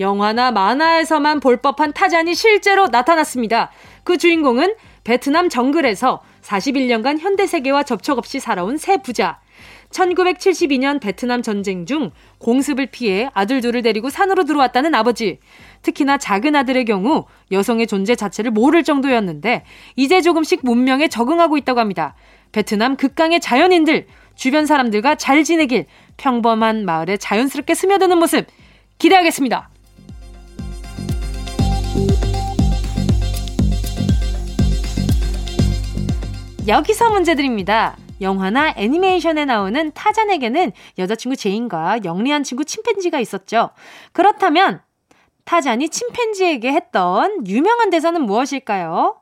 영화나 0.00 0.50
만화에서만 0.50 1.40
볼 1.40 1.58
법한 1.58 1.92
타잔이 1.92 2.34
실제로 2.34 2.88
나타났습니다. 2.88 3.70
그 4.02 4.18
주인공은 4.18 4.74
베트남 5.04 5.48
정글에서 5.48 6.22
41년간 6.42 7.18
현대 7.18 7.46
세계와 7.46 7.84
접촉 7.84 8.18
없이 8.18 8.40
살아온 8.40 8.76
새 8.76 8.96
부자. 8.96 9.40
1972년 9.90 11.00
베트남 11.00 11.42
전쟁 11.42 11.84
중 11.84 12.10
공습을 12.38 12.86
피해 12.86 13.28
아들 13.34 13.60
둘을 13.60 13.82
데리고 13.82 14.08
산으로 14.08 14.44
들어왔다는 14.44 14.94
아버지. 14.94 15.40
특히나 15.82 16.16
작은 16.16 16.54
아들의 16.54 16.84
경우 16.84 17.26
여성의 17.50 17.86
존재 17.86 18.14
자체를 18.14 18.52
모를 18.52 18.84
정도였는데 18.84 19.64
이제 19.96 20.20
조금씩 20.20 20.60
문명에 20.62 21.08
적응하고 21.08 21.56
있다고 21.58 21.80
합니다. 21.80 22.14
베트남 22.52 22.96
극강의 22.96 23.40
자연인들, 23.40 24.06
주변 24.34 24.64
사람들과 24.64 25.16
잘 25.16 25.44
지내길 25.44 25.86
평범한 26.16 26.84
마을에 26.84 27.16
자연스럽게 27.16 27.74
스며드는 27.74 28.18
모습 28.18 28.46
기대하겠습니다. 28.98 29.70
여기서 36.66 37.10
문제 37.10 37.34
드립니다. 37.34 37.96
영화나 38.20 38.74
애니메이션에 38.76 39.46
나오는 39.46 39.92
타잔에게는 39.92 40.72
여자친구 40.98 41.36
제인과 41.36 42.04
영리한 42.04 42.42
친구 42.42 42.64
침팬지가 42.64 43.18
있었죠. 43.18 43.70
그렇다면 44.12 44.82
타잔이 45.44 45.88
침팬지에게 45.88 46.72
했던 46.72 47.46
유명한 47.46 47.88
대사는 47.88 48.20
무엇일까요? 48.20 49.20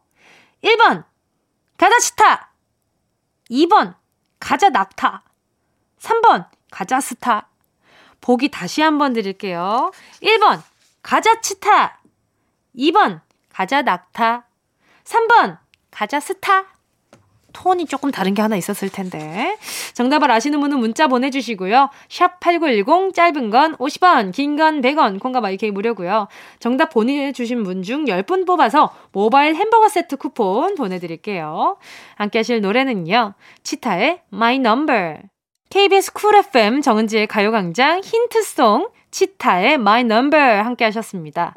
1번 0.64 1.04
가자 1.76 1.98
치타 1.98 2.52
2번 3.50 3.94
가자 4.40 4.70
낙타 4.70 5.22
3번 6.00 6.48
가자 6.70 7.00
스타 7.00 7.48
보기 8.20 8.48
다시 8.48 8.82
한번 8.82 9.12
드릴게요. 9.12 9.92
1번 10.22 10.60
가자 11.02 11.40
치타 11.40 12.00
2번 12.76 13.20
가자 13.48 13.82
낙타 13.82 14.48
3번 15.04 15.58
가자 15.92 16.18
스타 16.18 16.77
톤이 17.58 17.86
조금 17.86 18.12
다른 18.12 18.34
게 18.34 18.42
하나 18.42 18.56
있었을 18.56 18.88
텐데. 18.88 19.56
정답을 19.94 20.30
아시는 20.30 20.60
분은 20.60 20.78
문자 20.78 21.08
보내주시고요. 21.08 21.90
샵 22.08 22.38
8910, 22.38 23.12
짧은 23.14 23.50
건 23.50 23.76
50원, 23.76 24.32
긴 24.32 24.56
건 24.56 24.80
100원, 24.80 25.18
콩과 25.18 25.40
마이케이 25.40 25.70
무료고요. 25.72 26.28
정답 26.60 26.90
보내주신 26.90 27.64
분 27.64 27.82
중 27.82 28.04
10분 28.04 28.46
뽑아서 28.46 28.94
모바일 29.12 29.54
햄버거 29.54 29.88
세트 29.88 30.16
쿠폰 30.16 30.74
보내드릴게요. 30.74 31.78
함께 32.16 32.38
하실 32.40 32.60
노래는요. 32.60 33.34
치타의 33.62 34.20
My 34.32 34.56
Number. 34.56 35.18
KBS 35.70 36.12
Cool 36.12 36.34
FM 36.36 36.80
정은지의 36.80 37.26
가요광장 37.26 38.00
힌트송 38.02 38.88
치타의 39.18 39.74
My 39.74 40.02
Number 40.02 40.62
함께 40.62 40.84
하셨습니다. 40.84 41.54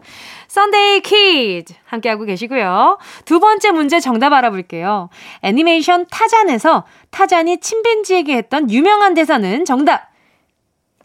Sunday 0.47 1.02
퀴즈 1.01 1.76
함께 1.86 2.09
하고 2.09 2.26
계시고요. 2.26 2.97
두 3.26 3.39
번째 3.39 3.72
문제 3.72 3.99
정답 3.99 4.34
알아볼게요. 4.34 5.09
애니메이션 5.43 6.07
타잔에서 6.09 6.86
타잔이 7.12 7.59
침팬지에게 7.59 8.36
했던 8.36 8.72
유명한 8.72 9.14
대사는 9.14 9.64
정답 9.66 10.09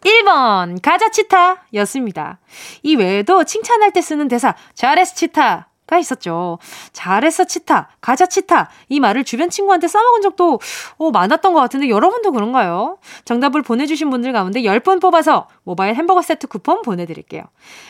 1번 0.01 0.81
가자 0.81 1.09
치타 1.09 1.65
였습니다. 1.75 2.39
이 2.81 2.95
외에도 2.95 3.43
칭찬할 3.43 3.91
때 3.91 4.01
쓰는 4.01 4.27
대사 4.27 4.55
잘했어 4.73 5.13
치타 5.13 5.69
가 5.87 5.97
있었죠. 5.97 6.59
잘했어, 6.91 7.45
치타. 7.45 7.89
가자, 8.01 8.25
치타. 8.25 8.69
이 8.89 8.99
말을 8.99 9.23
주변 9.23 9.49
친구한테 9.49 9.87
써먹은 9.87 10.21
적도 10.21 10.59
어, 10.97 11.11
많았던 11.11 11.53
것 11.53 11.61
같은데 11.61 11.87
여러분도 11.89 12.33
그런가요? 12.33 12.97
정답을 13.23 13.61
보내주신 13.61 14.09
분들 14.09 14.33
가운데 14.33 14.61
10분 14.61 15.01
뽑아서 15.01 15.47
모바일 15.63 15.95
햄버거 15.95 16.21
세트 16.21 16.47
쿠폰 16.47 16.81
보내드릴게요. 16.81 17.43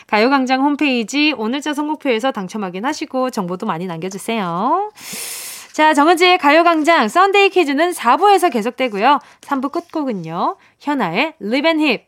가요광장 0.06 0.62
홈페이지 0.62 1.34
오늘자 1.36 1.74
선곡표에서 1.74 2.30
당첨 2.30 2.62
확인하시고 2.62 3.30
정보도 3.30 3.66
많이 3.66 3.86
남겨주세요. 3.86 4.90
자, 5.72 5.94
정은지의 5.94 6.38
가요광장 6.38 7.08
Sunday 7.08 7.50
퀴즈는 7.50 7.92
4부에서 7.92 8.52
계속되고요. 8.52 9.20
3부 9.42 9.70
끝곡은요. 9.70 10.56
현아의 10.80 11.34
Hip. 11.40 12.07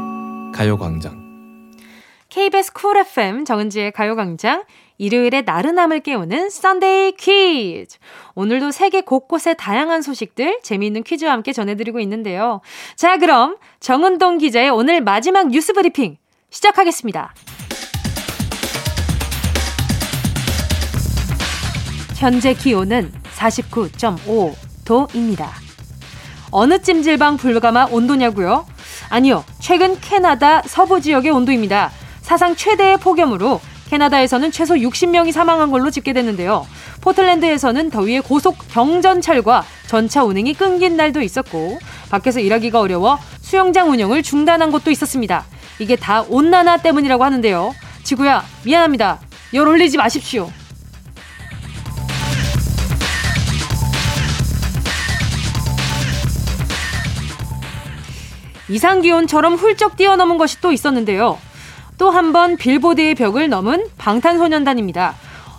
가요광장 0.61 1.71
KBS 2.29 2.73
Cool 2.73 2.97
FM 2.97 3.45
정은지의 3.45 3.93
가요광장 3.93 4.63
일요일에 4.99 5.41
나른함을 5.41 6.01
깨우는 6.01 6.51
Sunday 6.51 7.13
퀴즈. 7.13 7.97
오늘도 8.35 8.69
세계 8.69 9.01
곳곳의 9.01 9.55
다양한 9.57 10.03
소식들 10.03 10.59
재미있는 10.61 11.01
퀴즈와 11.01 11.31
함께 11.31 11.51
전해드리고 11.51 11.99
있는데요. 12.01 12.61
자, 12.95 13.17
그럼 13.17 13.57
정은동 13.79 14.37
기자의 14.37 14.69
오늘 14.69 15.01
마지막 15.01 15.47
뉴스 15.47 15.73
브리핑 15.73 16.17
시작하겠습니다. 16.51 17.33
현재 22.17 22.53
기온은 22.53 23.11
49.5도입니다. 23.35 25.47
어느 26.51 26.79
찜질방 26.79 27.37
불가마 27.37 27.85
온도냐고요? 27.85 28.67
아니요. 29.11 29.43
최근 29.59 29.99
캐나다 29.99 30.61
서부 30.63 31.01
지역의 31.01 31.31
온도입니다. 31.31 31.91
사상 32.21 32.55
최대의 32.55 32.97
폭염으로 32.97 33.59
캐나다에서는 33.89 34.51
최소 34.51 34.75
60명이 34.75 35.33
사망한 35.33 35.69
걸로 35.69 35.91
집계됐는데요. 35.91 36.65
포틀랜드에서는 37.01 37.89
더위에 37.89 38.21
고속 38.21 38.57
경전철과 38.69 39.65
전차 39.87 40.23
운행이 40.23 40.53
끊긴 40.53 40.95
날도 40.95 41.21
있었고 41.21 41.77
밖에서 42.09 42.39
일하기가 42.39 42.79
어려워 42.79 43.19
수영장 43.41 43.89
운영을 43.91 44.23
중단한 44.23 44.71
곳도 44.71 44.91
있었습니다. 44.91 45.43
이게 45.79 45.97
다 45.97 46.23
온난화 46.29 46.77
때문이라고 46.77 47.25
하는데요. 47.25 47.75
지구야 48.03 48.45
미안합니다. 48.63 49.19
열 49.53 49.67
올리지 49.67 49.97
마십시오. 49.97 50.49
이상 58.71 59.01
기온처럼 59.01 59.55
훌쩍 59.55 59.97
뛰어넘은 59.97 60.37
것이 60.37 60.61
또 60.61 60.71
있었는데요. 60.71 61.37
또 61.97 62.09
한 62.09 62.31
번 62.31 62.55
빌보드의 62.55 63.15
벽을 63.15 63.49
넘은 63.49 63.85
방탄소년단입니다. 63.97 65.13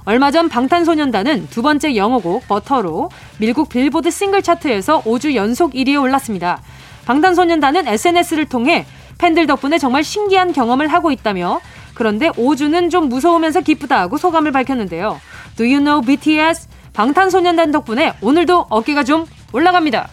얼마 0.07 0.31
전 0.31 0.49
방탄소년단은 0.49 1.49
두 1.51 1.61
번째 1.61 1.95
영어곡 1.95 2.49
버터로 2.49 3.11
미국 3.39 3.69
빌보드 3.69 4.11
싱글 4.11 4.43
차트에서 4.43 5.03
5주 5.03 5.35
연속 5.35 5.75
1위에 5.75 6.01
올랐습니다. 6.01 6.61
방탄소년단은 7.05 7.87
SNS를 7.87 8.47
통해 8.47 8.87
팬들 9.19 9.47
덕분에 9.47 9.79
정말 9.79 10.03
신기한 10.03 10.53
경험을 10.55 10.89
하고 10.89 11.13
있다며 11.13 11.61
그런데 11.95 12.31
5주는 12.31 12.91
좀 12.91 13.11
무서우면서 13.11 13.61
기쁘다고 13.61 14.17
소감을 14.17 14.53
밝혔는데요. 14.53 15.21
Do 15.57 15.67
you 15.67 15.79
know 15.81 16.05
BTS? 16.05 16.67
방탄소년단 16.95 17.73
덕분에 17.73 18.15
오늘도 18.23 18.67
어깨가 18.71 19.05
좀 19.05 19.27
올라갑니다. 19.53 20.09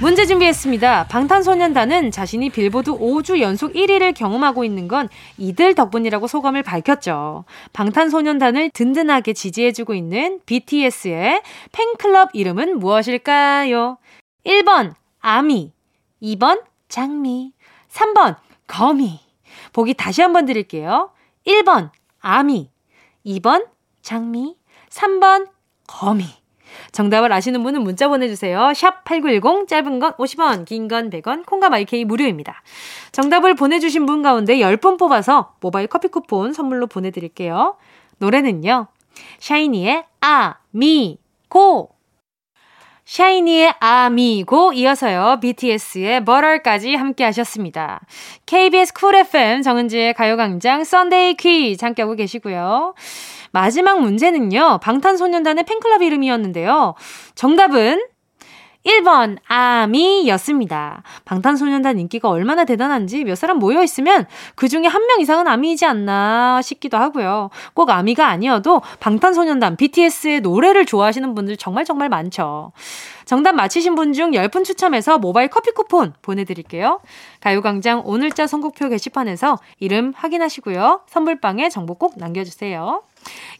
문제 0.00 0.26
준비했습니다. 0.26 1.08
방탄소년단은 1.08 2.12
자신이 2.12 2.50
빌보드 2.50 2.92
5주 2.92 3.40
연속 3.40 3.72
1위를 3.72 4.14
경험하고 4.14 4.62
있는 4.62 4.86
건 4.86 5.08
이들 5.38 5.74
덕분이라고 5.74 6.28
소감을 6.28 6.62
밝혔죠. 6.62 7.44
방탄소년단을 7.72 8.70
든든하게 8.70 9.32
지지해주고 9.32 9.94
있는 9.94 10.38
BTS의 10.46 11.42
팬클럽 11.72 12.30
이름은 12.32 12.78
무엇일까요? 12.78 13.98
1번, 14.46 14.94
아미. 15.18 15.72
2번, 16.22 16.62
장미. 16.88 17.52
3번, 17.90 18.36
거미. 18.68 19.18
보기 19.72 19.94
다시 19.94 20.22
한번 20.22 20.46
드릴게요. 20.46 21.10
1번, 21.44 21.90
아미. 22.20 22.70
2번, 23.26 23.66
장미. 24.00 24.56
3번, 24.90 25.48
거미. 25.88 26.37
정답을 26.92 27.32
아시는 27.32 27.62
분은 27.62 27.82
문자 27.82 28.08
보내주세요. 28.08 28.72
샵 28.74 29.04
8910, 29.04 29.68
짧은 29.68 29.98
건 29.98 30.12
50원, 30.14 30.64
긴 30.64 30.88
건 30.88 31.10
100원, 31.10 31.44
콩과 31.46 31.68
마이케이 31.70 32.04
무료입니다. 32.04 32.62
정답을 33.12 33.54
보내주신 33.54 34.06
분 34.06 34.22
가운데 34.22 34.56
10분 34.56 34.98
뽑아서 34.98 35.54
모바일 35.60 35.86
커피 35.86 36.08
쿠폰 36.08 36.52
선물로 36.52 36.86
보내드릴게요. 36.86 37.76
노래는요. 38.18 38.86
샤이니의 39.38 40.04
아, 40.20 40.54
미, 40.70 41.18
고! 41.48 41.90
샤이니의 43.04 43.72
아미고 43.80 44.74
이어서요. 44.74 45.38
BTS의 45.40 46.26
Butter까지 46.26 46.94
함께 46.94 47.24
하셨습니다. 47.24 48.00
KBS 48.44 48.92
Cool 48.92 49.14
FM 49.14 49.62
정은지의 49.62 50.12
가요광장 50.12 50.84
Sunday 50.84 51.34
퀴즈 51.34 51.82
함께 51.82 52.02
하고 52.02 52.14
계시고요. 52.16 52.94
마지막 53.52 54.00
문제는요. 54.00 54.80
방탄소년단의 54.82 55.64
팬클럽 55.64 56.02
이름이었는데요. 56.02 56.94
정답은 57.34 58.00
1번 58.86 59.36
아미였습니다. 59.46 61.02
방탄소년단 61.26 61.98
인기가 61.98 62.28
얼마나 62.30 62.64
대단한지 62.64 63.24
몇 63.24 63.34
사람 63.34 63.58
모여 63.58 63.82
있으면 63.82 64.24
그 64.54 64.68
중에 64.68 64.86
한 64.86 65.02
명 65.08 65.20
이상은 65.20 65.46
아미이지 65.48 65.84
않나 65.84 66.62
싶기도 66.62 66.96
하고요. 66.96 67.50
꼭 67.74 67.90
아미가 67.90 68.28
아니어도 68.28 68.80
방탄소년단 69.00 69.76
BTS의 69.76 70.40
노래를 70.40 70.86
좋아하시는 70.86 71.34
분들 71.34 71.56
정말 71.56 71.84
정말 71.84 72.08
많죠. 72.08 72.72
정답 73.26 73.52
맞히신 73.52 73.94
분 73.94 74.12
중 74.14 74.30
10분 74.30 74.64
추첨해서 74.64 75.18
모바일 75.18 75.48
커피 75.48 75.70
쿠폰 75.72 76.14
보내드릴게요. 76.22 77.00
가요광장 77.40 78.02
오늘자 78.06 78.46
선곡표 78.46 78.88
게시판에서 78.88 79.58
이름 79.80 80.14
확인하시고요. 80.16 81.02
선물방에 81.08 81.68
정보 81.68 81.94
꼭 81.94 82.14
남겨주세요. 82.16 83.02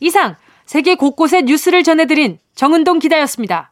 이상 0.00 0.36
세계 0.66 0.94
곳곳의 0.94 1.44
뉴스를 1.44 1.82
전해드린 1.82 2.38
정은동 2.54 2.98
기자였습니다. 2.98 3.70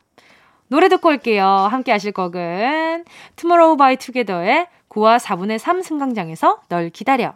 노래 0.69 0.89
듣고 0.89 1.09
올게요. 1.11 1.47
함께 1.47 1.93
하실 1.93 2.13
곡은 2.13 3.05
투모로우 3.37 3.77
바이 3.77 3.97
투게더의 3.97 4.67
9와 4.89 5.19
4분의 5.19 5.59
3 5.59 5.83
승강장에서 5.83 6.63
널 6.69 6.91
기다려. 6.91 7.35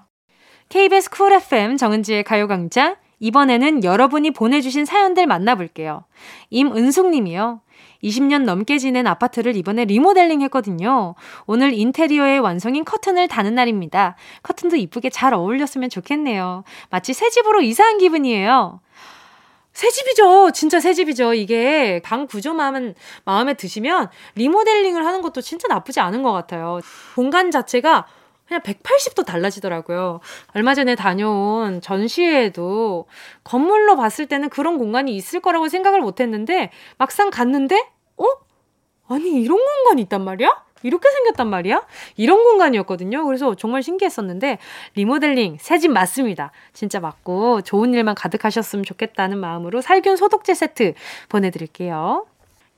KBS 0.68 1.11
Cool 1.11 1.33
FM 1.32 1.76
정은지의 1.76 2.24
가요광장 2.24 2.96
이번에는 3.18 3.84
여러분이 3.84 4.30
보내주신 4.30 4.84
사연들 4.84 5.26
만나볼게요. 5.26 6.05
임은숙 6.48 7.11
님이요. 7.11 7.61
20년 8.03 8.44
넘게 8.44 8.78
지낸 8.78 9.07
아파트를 9.07 9.57
이번에 9.57 9.84
리모델링 9.84 10.42
했거든요. 10.42 11.14
오늘 11.46 11.72
인테리어의 11.72 12.40
완성인 12.40 12.84
커튼을 12.84 13.28
다는 13.28 13.55
날입니다. 13.55 14.16
커튼도 14.42 14.76
이쁘게 14.76 15.11
잘 15.11 15.34
어울렸으면 15.34 15.90
좋겠네요. 15.90 16.64
마치 16.90 17.12
새 17.12 17.28
집으로 17.30 17.62
이사한 17.62 17.98
기분이에요. 17.98 18.80
새 19.72 19.88
집이죠. 19.88 20.51
진짜 20.53 20.80
새 20.80 20.94
집이죠. 20.94 21.32
이게 21.34 22.01
방 22.05 22.26
구조만 22.26 22.94
마음에 23.24 23.55
드시면 23.55 24.09
리모델링을 24.34 25.07
하는 25.07 25.22
것도 25.22 25.40
진짜 25.40 25.68
나쁘지 25.68 26.01
않은 26.01 26.22
것 26.22 26.32
같아요. 26.32 26.80
공간 27.14 27.51
자체가 27.51 28.07
그냥 28.51 28.62
180도 28.62 29.24
달라지더라고요. 29.24 30.18
얼마 30.55 30.74
전에 30.74 30.96
다녀온 30.96 31.80
전시회에도 31.80 33.07
건물로 33.44 33.94
봤을 33.96 34.26
때는 34.26 34.48
그런 34.48 34.76
공간이 34.76 35.14
있을 35.14 35.38
거라고 35.38 35.68
생각을 35.68 36.01
못 36.01 36.20
했는데 36.20 36.70
막상 36.98 37.30
갔는데, 37.30 37.76
어? 38.16 38.24
아니, 39.09 39.40
이런 39.40 39.57
공간이 39.57 40.03
있단 40.03 40.24
말이야? 40.24 40.64
이렇게 40.82 41.09
생겼단 41.11 41.48
말이야? 41.48 41.86
이런 42.16 42.42
공간이었거든요. 42.42 43.24
그래서 43.24 43.55
정말 43.55 43.84
신기했었는데, 43.84 44.59
리모델링, 44.96 45.59
새 45.61 45.78
집 45.78 45.92
맞습니다. 45.92 46.51
진짜 46.72 46.98
맞고, 46.98 47.62
좋은 47.62 47.94
일만 47.94 48.16
가득하셨으면 48.16 48.84
좋겠다는 48.84 49.38
마음으로 49.38 49.80
살균 49.80 50.16
소독제 50.16 50.55
세트 50.55 50.94
보내드릴게요. 51.28 52.26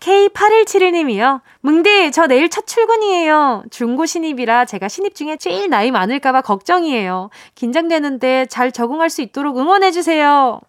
K8171님이요. 0.03 1.41
뭉디, 1.61 2.11
저 2.11 2.27
내일 2.27 2.51
첫 2.51 2.67
출근이에요. 2.67 3.63
중고 3.71 4.05
신입이라 4.05 4.65
제가 4.65 4.89
신입 4.89 5.15
중에 5.15 5.37
제일 5.37 5.71
나이 5.71 5.93
많을까봐 5.93 6.43
걱정이에요. 6.43 7.31
긴장되는데 7.55 8.47
잘 8.47 8.73
적응할 8.73 9.11
수 9.11 9.23
있도록 9.23 9.59
응원해주세요. 9.59 10.61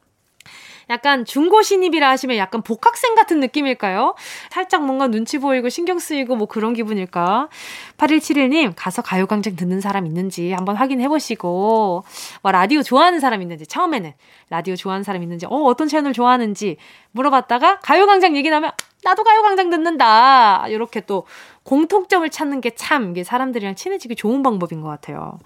약간 0.94 1.26
중고 1.26 1.62
신입이라 1.64 2.08
하시면 2.10 2.38
약간 2.38 2.62
복학생 2.62 3.16
같은 3.16 3.40
느낌일까요? 3.40 4.16
살짝 4.52 4.86
뭔가 4.86 5.08
눈치 5.08 5.40
보이고 5.40 5.70
신경 5.70 5.98
쓰이고 5.98 6.36
뭐 6.36 6.48
그런 6.48 6.74
기분일까? 6.74 7.50
8171님, 7.98 8.74
가서 8.76 9.02
가요광장 9.02 9.56
듣는 9.56 9.82
사람 9.82 10.06
있는지 10.06 10.52
한번 10.52 10.76
확인해 10.76 11.08
보시고, 11.08 12.04
뭐 12.42 12.52
라디오 12.52 12.84
좋아하는 12.84 13.20
사람 13.20 13.42
있는지, 13.42 13.66
처음에는 13.66 14.14
라디오 14.50 14.76
좋아하는 14.76 15.04
사람 15.04 15.24
있는지, 15.24 15.46
어, 15.48 15.56
어떤 15.64 15.88
채널 15.88 16.14
좋아하는지 16.14 16.78
물어봤다가 17.12 17.80
가요광장 17.80 18.36
얘기 18.38 18.50
나면 18.50 18.72
나도 19.04 19.24
가요광장 19.24 19.70
듣는다. 19.70 20.68
이렇게 20.70 21.02
또 21.02 21.26
공통점을 21.64 22.30
찾는 22.30 22.62
게 22.62 22.72
참 22.76 23.12
이게 23.12 23.24
사람들이랑 23.24 23.76
친해지기 23.76 24.16
좋은 24.16 24.44
방법인 24.44 24.82
것 24.82 24.90
같아요. 24.90 25.40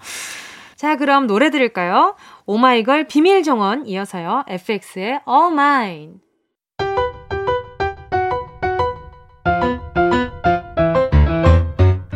자, 0.78 0.94
그럼 0.94 1.26
노래 1.26 1.50
들을까요? 1.50 2.14
오마이걸 2.46 3.08
비밀 3.08 3.42
정원 3.42 3.84
이어서요. 3.84 4.44
FX의 4.46 5.22
All 5.28 5.52
Mine. 5.52 6.12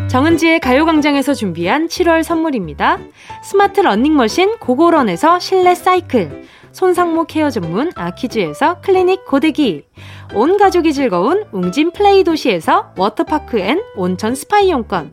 정은지의 0.09 0.61
가요광장에서 0.61 1.35
준비한 1.35 1.89
7월 1.89 2.23
선물입니다. 2.23 2.99
스마트 3.43 3.81
러닝머신 3.81 4.59
고고런에서 4.59 5.41
실내 5.41 5.75
사이클. 5.75 6.45
손상모 6.71 7.25
케어 7.25 7.51
전문 7.51 7.91
아키즈에서 7.95 8.81
클리닉 8.81 9.27
고데기, 9.27 9.85
온 10.35 10.57
가족이 10.57 10.93
즐거운 10.93 11.45
웅진 11.53 11.91
플레이 11.93 12.25
도시에서 12.25 12.95
워터파크 12.97 13.59
and 13.59 13.83
온천 13.95 14.35
스파 14.35 14.61
이용권, 14.61 15.13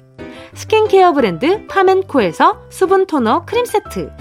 스킨케어 0.53 1.13
브랜드 1.13 1.65
파멘코에서 1.67 2.63
수분 2.69 3.05
토너 3.05 3.45
크림 3.45 3.65
세트, 3.65 4.11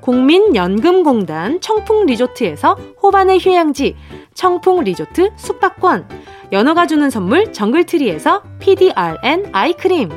국민연금공단 0.00 1.60
청풍 1.60 2.06
리조트에서 2.06 2.76
호반의 3.02 3.38
휴양지 3.38 3.96
청풍 4.34 4.84
리조트 4.84 5.32
숙박권, 5.36 6.08
연어가 6.52 6.86
주는 6.86 7.10
선물 7.10 7.52
정글트리에서 7.52 8.42
PDRN 8.58 9.50
아이크림, 9.52 10.10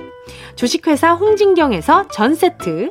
주식회사 0.55 1.13
홍진경에서 1.13 2.07
전 2.09 2.35
세트, 2.35 2.89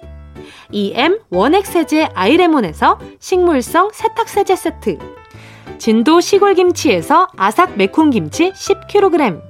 EM 0.72 1.18
원액 1.30 1.66
세제 1.66 2.08
아이레몬에서 2.14 2.98
식물성 3.18 3.90
세탁 3.92 4.28
세제 4.28 4.54
세트. 4.54 4.98
진도 5.78 6.20
시골김치에서 6.20 7.28
아삭 7.36 7.76
매콤김치 7.76 8.52
10kg 8.52 9.49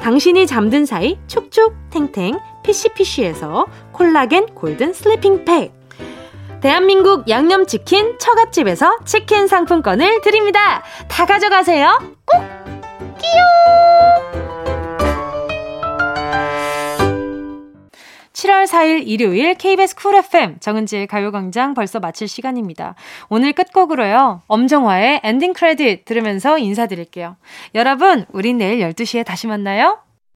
당신이 0.00 0.46
잠든 0.46 0.86
사이 0.86 1.18
촉촉 1.26 1.74
탱탱 1.90 2.38
피시피시에서 2.64 3.66
콜라겐 3.92 4.54
골든 4.54 4.92
슬리핑 4.92 5.44
팩 5.44 5.72
대한민국 6.60 7.28
양념치킨 7.28 8.18
처갓집에서 8.18 8.98
치킨 9.04 9.46
상품권을 9.46 10.22
드립니다. 10.22 10.82
다 11.06 11.24
가져가세요. 11.24 12.00
꼬끼오. 12.26 14.47
7월 18.38 18.66
4일 18.68 19.02
일요일 19.08 19.56
KBS 19.56 19.96
쿨 19.96 20.14
FM 20.14 20.60
정은지의 20.60 21.08
가요광장 21.08 21.74
벌써 21.74 21.98
마칠 21.98 22.28
시간입니다. 22.28 22.94
오늘 23.28 23.52
끝곡으로요. 23.52 24.42
엄정화의 24.46 25.22
엔딩 25.24 25.52
크레딧 25.52 26.04
들으면서 26.04 26.56
인사드릴게요. 26.56 27.36
여러분, 27.74 28.26
우린 28.30 28.58
내일 28.58 28.78
12시에 28.78 29.24
다시 29.24 29.48
만나요. 29.48 29.98